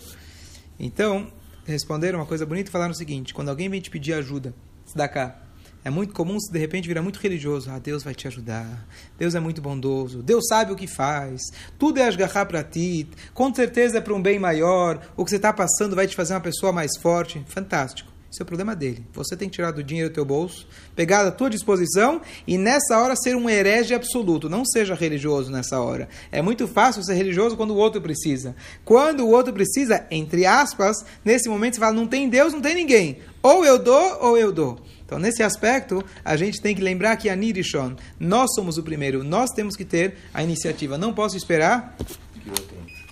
Então, 0.79 1.33
responderam 1.65 2.19
uma 2.19 2.27
coisa 2.27 2.45
bonita 2.45 2.69
e 2.69 2.73
falaram 2.73 2.93
o 2.93 2.97
seguinte: 2.97 3.33
quando 3.33 3.49
alguém 3.49 3.69
vem 3.69 3.81
te 3.81 3.91
pedir 3.91 4.13
ajuda, 4.13 4.55
se 4.85 4.97
dá 4.97 5.09
cá 5.09 5.51
é 5.83 5.89
muito 5.89 6.13
comum 6.13 6.39
se 6.39 6.53
de 6.53 6.59
repente 6.59 6.87
virar 6.87 7.03
muito 7.03 7.19
religioso. 7.19 7.71
Ah, 7.71 7.79
Deus 7.79 8.03
vai 8.03 8.15
te 8.15 8.29
ajudar. 8.29 8.87
Deus 9.19 9.35
é 9.35 9.41
muito 9.41 9.63
bondoso. 9.63 10.23
Deus 10.23 10.47
sabe 10.47 10.73
o 10.73 10.77
que 10.77 10.87
faz. 10.87 11.41
Tudo 11.79 11.99
é 11.99 12.07
asgarrar 12.07 12.47
para 12.47 12.63
ti. 12.63 13.09
Com 13.33 13.55
certeza 13.55 13.99
é 13.99 14.01
para 14.01 14.13
um 14.13 14.21
bem 14.21 14.39
maior. 14.39 15.01
O 15.17 15.25
que 15.25 15.31
você 15.31 15.37
está 15.37 15.53
passando 15.53 15.97
vai 15.97 16.07
te 16.07 16.15
fazer 16.15 16.35
uma 16.35 16.41
pessoa 16.41 16.73
mais 16.73 16.91
forte. 17.01 17.43
Fantástico. 17.47 18.13
Isso 18.31 18.41
é 18.41 18.45
o 18.45 18.47
problema 18.47 18.77
dele. 18.77 19.05
Você 19.13 19.37
tem 19.37 19.49
que 19.49 19.57
tirar 19.57 19.73
do 19.73 19.83
dinheiro 19.83 20.09
do 20.09 20.15
teu 20.15 20.25
bolso, 20.25 20.67
pegar 20.95 21.25
da 21.25 21.33
tua 21.33 21.51
disposição 21.51 22.21
e 22.47 22.57
nessa 22.57 22.97
hora 22.97 23.17
ser 23.17 23.35
um 23.35 23.51
herege 23.51 23.93
absoluto. 23.93 24.49
Não 24.49 24.65
seja 24.65 24.95
religioso 24.95 25.51
nessa 25.51 25.81
hora. 25.81 26.09
É 26.31 26.41
muito 26.41 26.69
fácil 26.69 27.03
ser 27.03 27.15
religioso 27.15 27.57
quando 27.57 27.73
o 27.73 27.77
outro 27.77 28.01
precisa. 28.01 28.55
Quando 28.85 29.27
o 29.27 29.31
outro 29.31 29.53
precisa, 29.53 30.07
entre 30.13 30.47
aspas, 30.47 31.05
nesse 31.25 31.49
momento 31.49 31.75
você 31.75 31.81
fala: 31.81 31.95
não 31.95 32.07
tem 32.07 32.29
Deus, 32.29 32.53
não 32.53 32.61
tem 32.61 32.75
ninguém. 32.77 33.19
Ou 33.43 33.65
eu 33.65 33.79
dou 33.79 34.19
ou 34.21 34.39
eu 34.39 34.53
dou. 34.53 34.79
Então, 35.05 35.19
nesse 35.19 35.43
aspecto, 35.43 36.05
a 36.25 36.37
gente 36.37 36.61
tem 36.61 36.73
que 36.73 36.81
lembrar 36.81 37.17
que 37.17 37.29
a 37.29 37.35
Nirishon, 37.35 37.97
nós 38.19 38.55
somos 38.55 38.79
o 38.79 38.83
primeiro, 38.85 39.25
nós 39.25 39.51
temos 39.51 39.75
que 39.75 39.85
ter 39.85 40.15
a 40.33 40.41
iniciativa. 40.41 40.97
Não 40.97 41.13
posso 41.13 41.37
esperar. 41.37 41.97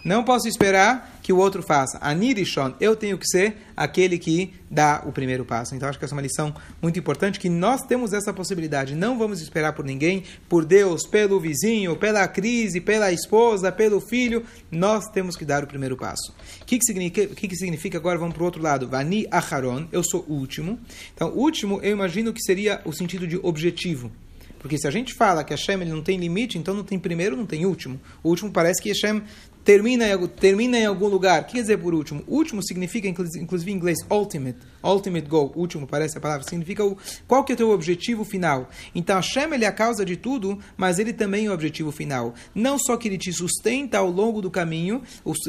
Não 0.09 0.25
posso 0.25 0.49
esperar 0.49 1.21
que 1.23 1.35
o 1.35 1.37
outro 1.37 1.63
faça. 1.63 1.99
A 2.01 2.15
nirishon, 2.15 2.73
eu 2.81 2.97
tenho 2.97 3.19
que 3.19 3.27
ser 3.27 3.59
aquele 3.77 4.19
que 4.19 4.55
dá 4.71 5.03
o 5.05 5.13
primeiro 5.13 5.45
passo. 5.45 5.75
Então, 5.75 5.87
acho 5.87 5.99
que 5.99 6.05
essa 6.07 6.15
é 6.15 6.17
uma 6.17 6.23
lição 6.23 6.55
muito 6.81 6.99
importante, 6.99 7.39
que 7.39 7.51
nós 7.51 7.83
temos 7.83 8.15
essa 8.15 8.33
possibilidade. 8.33 8.95
Não 8.95 9.19
vamos 9.19 9.43
esperar 9.43 9.75
por 9.75 9.85
ninguém, 9.85 10.25
por 10.49 10.65
Deus, 10.65 11.07
pelo 11.07 11.39
vizinho, 11.39 11.95
pela 11.95 12.27
crise, 12.27 12.81
pela 12.81 13.13
esposa, 13.13 13.71
pelo 13.71 14.01
filho. 14.01 14.47
Nós 14.71 15.05
temos 15.11 15.37
que 15.37 15.45
dar 15.45 15.63
o 15.63 15.67
primeiro 15.67 15.95
passo. 15.95 16.35
O 16.63 16.65
que, 16.65 16.79
que, 16.79 16.87
significa, 16.87 17.27
que, 17.27 17.47
que 17.47 17.57
significa? 17.57 17.99
Agora 17.99 18.19
vamos 18.19 18.33
para 18.33 18.43
o 18.43 18.47
outro 18.47 18.63
lado. 18.63 18.89
Vani 18.89 19.27
acharon, 19.31 19.89
eu 19.93 20.03
sou 20.03 20.25
o 20.27 20.33
último. 20.33 20.81
Então, 21.15 21.29
último, 21.35 21.81
eu 21.83 21.93
imagino 21.93 22.33
que 22.33 22.41
seria 22.41 22.81
o 22.87 22.95
sentido 22.95 23.27
de 23.27 23.39
objetivo. 23.43 24.11
Porque 24.59 24.77
se 24.77 24.89
a 24.89 24.91
gente 24.91 25.15
fala 25.15 25.45
que 25.45 25.53
Hashem 25.53 25.81
ele 25.81 25.91
não 25.91 26.03
tem 26.03 26.19
limite, 26.19 26.59
então 26.59 26.75
não 26.75 26.83
tem 26.83 26.99
primeiro, 26.99 27.37
não 27.37 27.47
tem 27.47 27.65
último. 27.65 28.01
O 28.23 28.29
último 28.29 28.51
parece 28.51 28.83
que 28.83 28.89
Hashem 28.89 29.23
termina, 29.69 30.07
termina 30.29 30.79
em 30.79 30.87
algum 30.87 31.09
lugar. 31.09 31.43
O 31.43 31.45
que 31.45 31.53
quer 31.53 31.61
dizer 31.61 31.77
por 31.77 31.93
último? 31.93 32.25
Último 32.27 32.63
significa, 32.63 33.07
inclusive 33.07 33.71
em 33.71 33.75
inglês, 33.75 33.99
ultimate. 34.11 34.57
Ultimate 34.83 35.29
goal, 35.29 35.53
último, 35.55 35.87
parece 35.87 36.17
a 36.17 36.21
palavra, 36.23 36.43
significa 36.49 36.83
o, 36.83 36.97
qual 37.27 37.45
que 37.45 37.53
é 37.53 37.55
o 37.55 37.57
teu 37.59 37.71
objetivo 37.71 38.25
final. 38.25 38.71
Então 38.95 39.17
Hashem 39.17 39.53
ele 39.53 39.67
é 39.67 39.69
a 39.69 39.73
causa 39.73 40.07
de 40.07 40.17
tudo, 40.17 40.59
mas 40.75 40.99
ele 40.99 41.13
também 41.13 41.47
é 41.47 41.51
o 41.51 41.53
objetivo 41.53 41.93
final. 41.93 42.33
Não 42.55 42.79
só 42.79 42.97
que 42.97 43.09
ele 43.09 43.19
te 43.19 43.31
sustenta 43.31 43.99
ao 43.99 44.11
longo 44.11 44.41
do 44.41 44.51
caminho, 44.51 45.03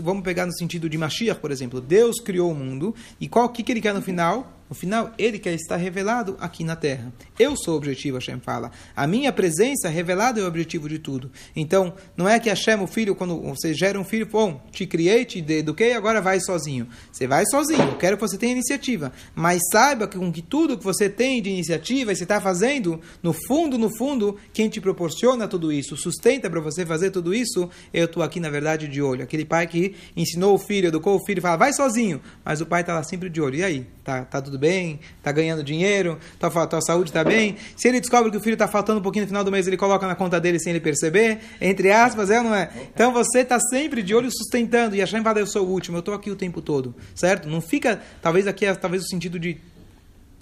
vamos 0.03 0.23
pegar 0.23 0.45
no 0.45 0.53
sentido 0.53 0.89
de 0.89 0.97
Mashiach, 0.97 1.39
por 1.39 1.49
exemplo. 1.49 1.79
Deus 1.79 2.19
criou 2.19 2.51
o 2.51 2.55
mundo, 2.55 2.93
e 3.21 3.27
qual 3.29 3.47
que, 3.47 3.63
que 3.63 3.71
ele 3.71 3.79
quer 3.79 3.93
no 3.93 4.01
final? 4.01 4.58
No 4.69 4.75
final, 4.75 5.11
ele 5.17 5.39
quer 5.39 5.55
estar 5.55 5.77
revelado 5.77 6.37
aqui 6.39 6.63
na 6.63 6.75
terra. 6.75 7.11
Eu 7.39 7.55
sou 7.57 7.73
o 7.73 7.77
objetivo, 7.77 8.17
Hashem 8.17 8.39
fala. 8.39 8.69
A 8.95 9.07
minha 9.07 9.33
presença 9.33 9.89
revelada 9.89 10.39
é 10.39 10.43
o 10.43 10.47
objetivo 10.47 10.87
de 10.87 10.99
tudo. 10.99 11.31
Então, 11.55 11.93
não 12.15 12.29
é 12.29 12.39
que 12.39 12.49
Hashem, 12.49 12.79
o 12.79 12.85
filho, 12.85 13.15
quando 13.15 13.41
você 13.41 13.73
gera 13.73 13.99
um 13.99 14.03
filho, 14.03 14.27
bom, 14.27 14.61
te 14.71 14.85
criei, 14.85 15.25
te 15.25 15.39
eduquei, 15.39 15.93
agora 15.93 16.21
vai 16.21 16.39
sozinho. 16.39 16.87
Você 17.11 17.25
vai 17.25 17.45
sozinho, 17.47 17.81
eu 17.81 17.97
quero 17.97 18.15
que 18.15 18.21
você 18.21 18.37
tenha 18.37 18.51
iniciativa. 18.51 19.11
Mas 19.33 19.59
saiba 19.71 20.07
que 20.07 20.19
com 20.19 20.31
que 20.31 20.43
tudo 20.43 20.77
que 20.77 20.83
você 20.83 21.09
tem 21.09 21.41
de 21.41 21.49
iniciativa 21.49 22.11
e 22.11 22.15
você 22.15 22.23
está 22.23 22.39
fazendo, 22.39 23.01
no 23.23 23.33
fundo, 23.33 23.75
no 23.75 23.89
fundo, 23.97 24.37
quem 24.53 24.69
te 24.69 24.79
proporciona 24.79 25.47
tudo 25.47 25.71
isso, 25.71 25.97
sustenta 25.97 26.47
para 26.47 26.59
você 26.59 26.85
fazer 26.85 27.09
tudo 27.09 27.33
isso, 27.33 27.67
eu 27.91 28.05
estou 28.05 28.21
aqui, 28.21 28.39
na 28.39 28.51
verdade, 28.51 28.87
de 28.87 29.01
olho. 29.01 29.23
Aquele 29.23 29.45
pai 29.45 29.65
que 29.65 29.95
ensinou 30.15 30.53
o 30.53 30.59
filho, 30.59 30.89
educou 30.89 31.15
o 31.15 31.25
filho, 31.25 31.41
fala, 31.41 31.57
vai 31.57 31.73
sozinho. 31.73 32.21
Mas 32.45 32.61
o 32.61 32.67
pai 32.67 32.81
está 32.81 32.93
lá 32.93 33.01
sempre 33.01 33.29
de 33.29 33.41
olho. 33.41 33.55
E 33.55 33.63
aí? 33.63 33.87
Tá, 34.03 34.25
tá 34.25 34.41
tudo 34.41 34.58
bem, 34.59 34.99
está 35.17 35.31
ganhando 35.31 35.63
dinheiro, 35.63 36.19
tua, 36.37 36.67
tua 36.67 36.81
saúde 36.81 37.09
está 37.09 37.23
bem. 37.23 37.55
Se 37.75 37.87
ele 37.87 37.99
descobre 37.99 38.29
que 38.29 38.37
o 38.37 38.41
filho 38.41 38.53
está 38.53 38.67
faltando 38.67 38.99
um 38.99 39.01
pouquinho 39.01 39.23
no 39.23 39.29
final 39.29 39.43
do 39.43 39.51
mês, 39.51 39.65
ele 39.65 39.77
coloca 39.77 40.05
na 40.05 40.15
conta 40.15 40.39
dele 40.39 40.59
sem 40.59 40.71
ele 40.71 40.79
perceber, 40.79 41.39
entre 41.59 41.91
aspas, 41.91 42.29
é 42.29 42.37
ou 42.37 42.43
não 42.43 42.55
é? 42.55 42.69
Então 42.93 43.11
você 43.11 43.39
está 43.39 43.59
sempre 43.59 44.03
de 44.03 44.13
olho 44.13 44.29
sustentando, 44.29 44.95
e 44.95 44.99
Hashem 44.99 45.23
fala, 45.23 45.39
eu 45.39 45.47
sou 45.47 45.65
o 45.65 45.71
último, 45.71 45.97
eu 45.97 45.99
estou 45.99 46.13
aqui 46.13 46.29
o 46.29 46.35
tempo 46.35 46.61
todo, 46.61 46.93
certo? 47.15 47.47
Não 47.47 47.61
fica, 47.61 48.01
talvez 48.21 48.45
aqui, 48.45 48.65
é, 48.65 48.75
talvez 48.75 49.03
o 49.03 49.07
sentido 49.07 49.39
de 49.39 49.57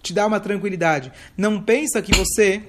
te 0.01 0.13
dar 0.13 0.25
uma 0.25 0.39
tranquilidade. 0.39 1.11
Não 1.37 1.61
pensa 1.61 2.01
que 2.01 2.15
você 2.15 2.63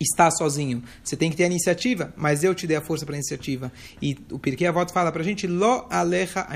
está 0.00 0.30
sozinho. 0.30 0.82
Você 1.02 1.16
tem 1.16 1.30
que 1.30 1.36
ter 1.36 1.44
a 1.44 1.46
iniciativa, 1.46 2.12
mas 2.16 2.44
eu 2.44 2.54
te 2.54 2.66
dei 2.66 2.76
a 2.76 2.80
força 2.80 3.04
para 3.04 3.14
a 3.14 3.18
iniciativa. 3.18 3.72
E 4.00 4.16
o 4.30 4.38
Pirkei 4.38 4.66
Avot 4.66 4.92
fala 4.92 5.10
para 5.10 5.22
a 5.22 5.24
gente, 5.24 5.46
Lo 5.46 5.86
alecha. 5.90 6.46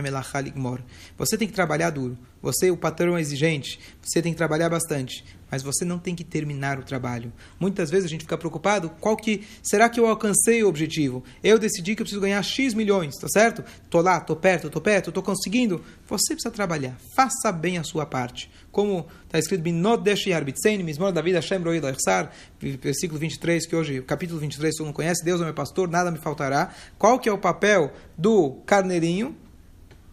Você 1.17 1.37
tem 1.37 1.49
que 1.49 1.55
trabalhar 1.55 1.91
duro. 1.91 2.17
Você, 2.41 2.71
o 2.71 2.77
patrão 2.77 3.17
é 3.17 3.21
exigente, 3.21 3.81
você 4.01 4.23
tem 4.23 4.33
que 4.33 4.39
trabalhar 4.39 4.69
bastante, 4.69 5.25
mas 5.51 5.63
você 5.63 5.85
não 5.85 5.99
tem 5.99 6.15
que 6.15 6.25
terminar 6.25 6.79
o 6.79 6.85
trabalho. 6.85 7.33
Muitas 7.59 7.91
vezes 7.91 8.07
a 8.07 8.09
gente 8.09 8.23
fica 8.23 8.39
preocupado, 8.39 8.91
qual 9.01 9.17
que 9.17 9.45
será 9.63 9.89
que 9.89 9.99
eu 9.99 10.07
alcancei 10.07 10.63
o 10.63 10.69
objetivo? 10.69 11.25
Eu 11.43 11.59
decidi 11.59 11.95
que 11.95 12.03
eu 12.03 12.05
preciso 12.05 12.21
ganhar 12.21 12.43
X 12.43 12.75
milhões, 12.75 13.17
tá 13.17 13.29
certo? 13.29 13.65
Tô 13.91 14.01
lá, 14.01 14.21
tô 14.21 14.37
perto, 14.37 14.71
tô 14.71 14.81
perto, 14.81 15.11
tô 15.11 15.23
conseguindo. 15.23 15.83
Você 16.07 16.35
precisa 16.35 16.51
trabalhar, 16.51 16.97
faça 17.15 17.51
bem 17.51 17.79
a 17.79 17.83
sua 17.83 18.07
parte. 18.07 18.51
Como 18.71 19.07
está 19.25 19.39
escrito 19.39 19.63
David 19.63 19.81
versículo 22.81 23.19
23, 23.19 23.67
que 23.67 23.75
hoje, 23.75 24.03
capítulo 24.03 24.39
23, 24.41 24.75
se 24.75 24.79
você 24.79 24.85
não 24.85 24.93
conhece, 24.93 25.25
Deus 25.25 25.41
é 25.41 25.45
meu 25.45 25.55
pastor, 25.55 25.89
nada 25.89 26.11
me 26.11 26.19
faltará. 26.19 26.73
Qual 26.99 27.19
que 27.19 27.29
é 27.29 27.33
o 27.33 27.39
papel 27.39 27.93
do 28.17 28.63
carneirinho? 28.67 29.35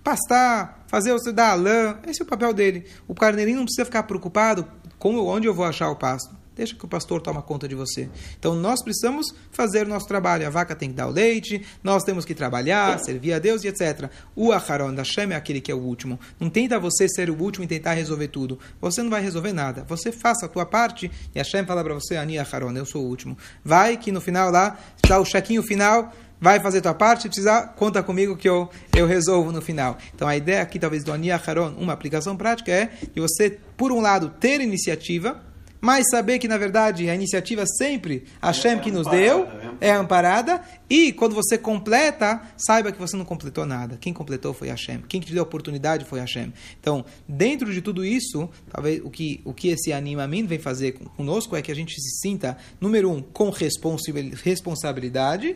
Pastar, 0.06 0.86
fazer 0.86 1.12
você 1.13 1.32
dar 1.32 1.50
a 1.50 1.56
lã. 1.56 1.98
Esse 2.08 2.22
é 2.22 2.24
o 2.24 2.28
papel 2.28 2.54
dele. 2.54 2.86
O 3.08 3.15
carneirinho 3.15 3.58
não 3.58 3.65
precisa 3.65 3.84
ficar 3.84 4.04
preocupado 4.04 4.68
com 5.00 5.18
onde 5.18 5.48
eu 5.48 5.54
vou 5.54 5.65
achar 5.65 5.89
o 5.89 5.96
pasto. 5.96 6.34
Deixa 6.56 6.74
que 6.74 6.86
o 6.86 6.88
pastor 6.88 7.22
toma 7.22 7.41
conta 7.41 7.68
de 7.68 7.76
você. 7.76 8.08
Então 8.39 8.56
nós 8.56 8.82
precisamos 8.82 9.26
fazer 9.52 9.86
o 9.86 9.89
nosso 9.89 10.08
trabalho. 10.08 10.48
A 10.48 10.50
vaca 10.50 10.74
tem 10.74 10.89
que 10.89 10.96
dar 10.96 11.08
o 11.08 11.12
leite, 11.12 11.65
nós 11.84 12.04
temos 12.04 12.24
que 12.24 12.34
trabalhar, 12.34 12.98
servir 13.00 13.34
a 13.34 13.39
Deus 13.39 13.63
e 13.63 13.68
etc. 13.68 14.10
O 14.34 14.54
Aharon 14.54 14.94
da 14.94 15.04
Shem 15.04 15.34
é 15.34 15.36
aquele 15.36 15.60
que 15.60 15.72
é 15.72 15.76
o 15.76 15.80
último. 15.80 16.18
Não 16.39 16.50
tenta 16.50 16.80
você 16.80 17.10
ser 17.10 17.30
o 17.30 17.38
último 17.38 17.65
e 17.65 17.68
tentar 17.68 17.94
resolver 17.94 18.30
tudo. 18.30 18.58
Você 18.80 19.04
não 19.04 19.10
vai 19.10 19.22
resolver 19.22 19.52
nada. 19.52 19.84
Você 19.89 20.13
faça 20.13 20.46
a 20.46 20.50
tua 20.50 20.65
parte 20.65 21.12
e 21.34 21.39
a 21.41 21.44
Shem 21.44 21.65
fala 21.65 21.84
para 21.84 21.96
você, 21.96 22.15
Ani 22.15 22.38
Aharon, 22.38 22.72
eu 22.74 22.86
sou 22.86 23.04
o 23.04 23.08
último. 23.08 23.38
Vai 23.63 23.98
que 23.98 24.12
no 24.12 24.22
final 24.22 24.50
lá, 24.50 24.80
dá 25.06 25.20
o 25.20 25.26
chequinho 25.26 25.62
final, 25.62 26.13
vai 26.39 26.60
fazer 26.60 26.82
tua 26.82 26.93
parte, 26.93 27.24
se 27.24 27.30
precisar, 27.30 27.74
conta 27.76 28.04
comigo 28.04 28.36
que 28.36 28.48
eu, 28.48 28.69
eu 28.95 29.08
resolvo 29.08 29.52
no 29.52 29.62
final. 29.62 29.98
Então 30.13 30.28
a 30.28 30.36
ideia 30.36 30.62
aqui, 30.62 30.80
talvez, 30.80 31.04
do 31.04 31.12
Ani 31.12 31.32
Aharon, 31.32 31.74
uma 31.78 31.93
aplicação 31.93 32.36
prática, 32.36 32.71
é 32.71 32.91
de 33.13 33.21
você, 33.21 33.58
por 33.78 33.91
um 33.91 34.02
lado, 34.02 34.30
ter 34.39 34.62
iniciativa, 34.62 35.41
mas 35.86 36.10
saber 36.10 36.39
que, 36.39 36.48
na 36.48 36.58
verdade, 36.58 37.08
a 37.12 37.13
iniciativa 37.13 37.63
sempre, 37.78 38.24
a 38.41 38.48
Hashem 38.48 38.80
que 38.80 38.89
nos 38.89 39.06
deu, 39.06 39.48
é 39.80 39.91
amparada, 39.91 40.60
e 40.89 41.12
quando 41.12 41.36
você 41.36 41.60
completa, 41.60 42.41
saiba 42.58 42.91
que 42.91 42.98
você 42.98 43.15
não 43.15 43.24
completou 43.24 43.67
nada. 43.67 43.95
Quem 44.02 44.12
completou 44.12 44.52
foi 44.52 44.69
Hashem. 44.69 45.04
Quem 45.08 45.21
te 45.21 45.32
deu 45.32 45.41
a 45.41 45.43
oportunidade 45.43 46.04
foi 46.06 46.19
Hashem. 46.19 46.52
Então, 46.80 47.06
dentro 47.28 47.71
de 47.71 47.84
tudo 47.84 48.04
isso, 48.04 48.50
talvez 48.67 49.00
o 49.04 49.12
que, 49.12 49.41
o 49.45 49.54
que 49.54 49.67
esse 49.67 49.93
animamento 49.93 50.48
vem 50.48 50.58
fazer 50.58 50.93
conosco 51.15 51.56
é 51.56 51.62
que 51.62 51.71
a 51.71 51.76
gente 51.76 51.93
se 52.02 52.19
sinta, 52.19 52.58
número 52.82 53.12
um, 53.12 53.21
com 53.21 53.52
responsabilidade, 53.52 55.56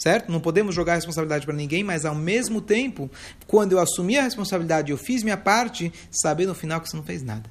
certo? 0.00 0.32
Não 0.32 0.40
podemos 0.40 0.74
jogar 0.74 0.94
responsabilidade 0.94 1.44
para 1.44 1.54
ninguém, 1.54 1.84
mas 1.84 2.04
ao 2.04 2.14
mesmo 2.14 2.60
tempo, 2.60 3.10
quando 3.46 3.72
eu 3.72 3.78
assumi 3.78 4.16
a 4.18 4.22
responsabilidade, 4.22 4.90
eu 4.90 4.96
fiz 4.96 5.22
minha 5.22 5.36
parte, 5.36 5.92
saber 6.10 6.46
no 6.46 6.54
final 6.54 6.80
que 6.80 6.88
você 6.88 6.96
não 6.96 7.04
fez 7.04 7.22
nada. 7.22 7.48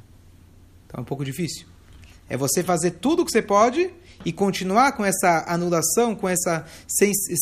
Então 0.88 1.00
é 1.00 1.02
um 1.02 1.06
pouco 1.06 1.24
difícil. 1.24 1.68
É 2.28 2.36
você 2.36 2.64
fazer 2.64 2.92
tudo 2.92 3.22
o 3.22 3.26
que 3.26 3.32
você 3.32 3.42
pode 3.42 3.92
e 4.26 4.34
continuar 4.34 4.92
com 4.94 5.06
essa 5.06 5.46
anulação, 5.48 6.16
com 6.16 6.28
essa 6.28 6.66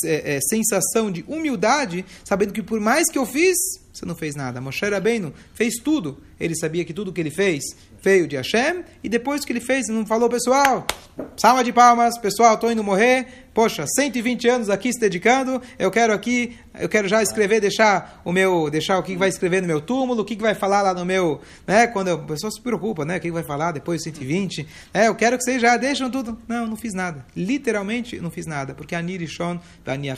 é, 0.04 0.36
é, 0.36 0.42
sensação 0.42 1.12
de 1.12 1.24
humildade, 1.28 2.06
sabendo 2.24 2.54
que 2.54 2.62
por 2.62 2.80
mais 2.80 3.10
que 3.10 3.18
eu 3.18 3.26
fiz, 3.26 3.58
você 3.92 4.06
não 4.06 4.16
fez 4.16 4.36
nada. 4.36 4.62
Moshe 4.62 4.88
Rabbeinu 4.88 5.34
fez 5.54 5.76
tudo. 5.84 6.20
Ele 6.40 6.56
sabia 6.56 6.86
que 6.86 6.94
tudo 6.94 7.12
que 7.12 7.20
ele 7.20 7.32
fez 7.32 7.64
veio 8.08 8.26
de 8.26 8.38
Hashem, 8.38 8.86
e 9.04 9.10
depois 9.10 9.44
que 9.44 9.52
ele 9.52 9.60
fez, 9.60 9.90
não 9.90 10.06
falou, 10.06 10.30
pessoal, 10.30 10.88
salva 11.36 11.62
de 11.62 11.74
palmas, 11.74 12.18
pessoal, 12.18 12.54
estou 12.54 12.72
indo 12.72 12.82
morrer, 12.82 13.28
poxa, 13.54 13.86
120 13.86 14.48
anos 14.48 14.70
aqui 14.70 14.94
se 14.94 14.98
dedicando, 14.98 15.62
eu 15.78 15.92
quero 15.92 16.14
aqui, 16.14 16.58
eu 16.80 16.88
quero 16.88 17.10
já 17.10 17.22
escrever, 17.22 17.60
deixar 17.60 18.22
o 18.24 18.32
meu, 18.32 18.70
deixar 18.70 18.98
o 18.98 19.04
que 19.04 19.18
vai 19.18 19.28
escrever 19.28 19.62
no 19.62 19.68
meu 19.68 19.82
túmulo, 19.82 20.22
o 20.22 20.26
que 20.26 20.38
vai 20.38 20.56
falar 20.56 20.82
lá 20.84 20.94
no 20.94 21.04
meu, 21.04 21.42
né, 21.68 21.86
quando 21.88 22.12
a 22.12 22.18
pessoa 22.18 22.50
se 22.50 22.62
preocupa, 22.62 23.04
né, 23.04 23.18
o 23.18 23.20
que 23.20 23.30
vai 23.30 23.44
falar 23.44 23.74
depois 23.74 23.98
de 23.98 24.06
120, 24.06 24.66
é, 24.94 25.10
eu 25.10 25.16
quero 25.16 25.38
que 25.38 25.44
vocês 25.44 25.62
já 25.62 25.76
deixam 25.76 26.10
tudo, 26.10 26.38
não, 26.48 26.66
não 26.66 26.78
fiz 26.78 26.94
nada, 26.94 27.26
literalmente 27.36 28.22
não 28.22 28.32
fiz 28.32 28.46
nada, 28.46 28.74
porque 28.74 28.96
Anirishon, 28.96 29.60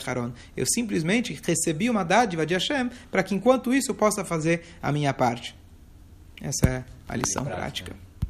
Haron, 0.06 0.30
eu 0.56 0.64
simplesmente 0.64 1.36
recebi 1.44 1.90
uma 1.90 2.04
dádiva 2.04 2.46
de 2.46 2.54
Hashem, 2.54 2.88
para 3.10 3.24
que 3.24 3.34
enquanto 3.34 3.74
isso 3.74 3.90
eu 3.90 3.96
possa 3.96 4.24
fazer 4.24 4.62
a 4.80 4.92
minha 4.92 5.12
parte. 5.12 5.58
Essa 6.40 6.68
é 6.68 6.99
a 7.10 7.16
lição 7.16 7.44
prática. 7.44 7.92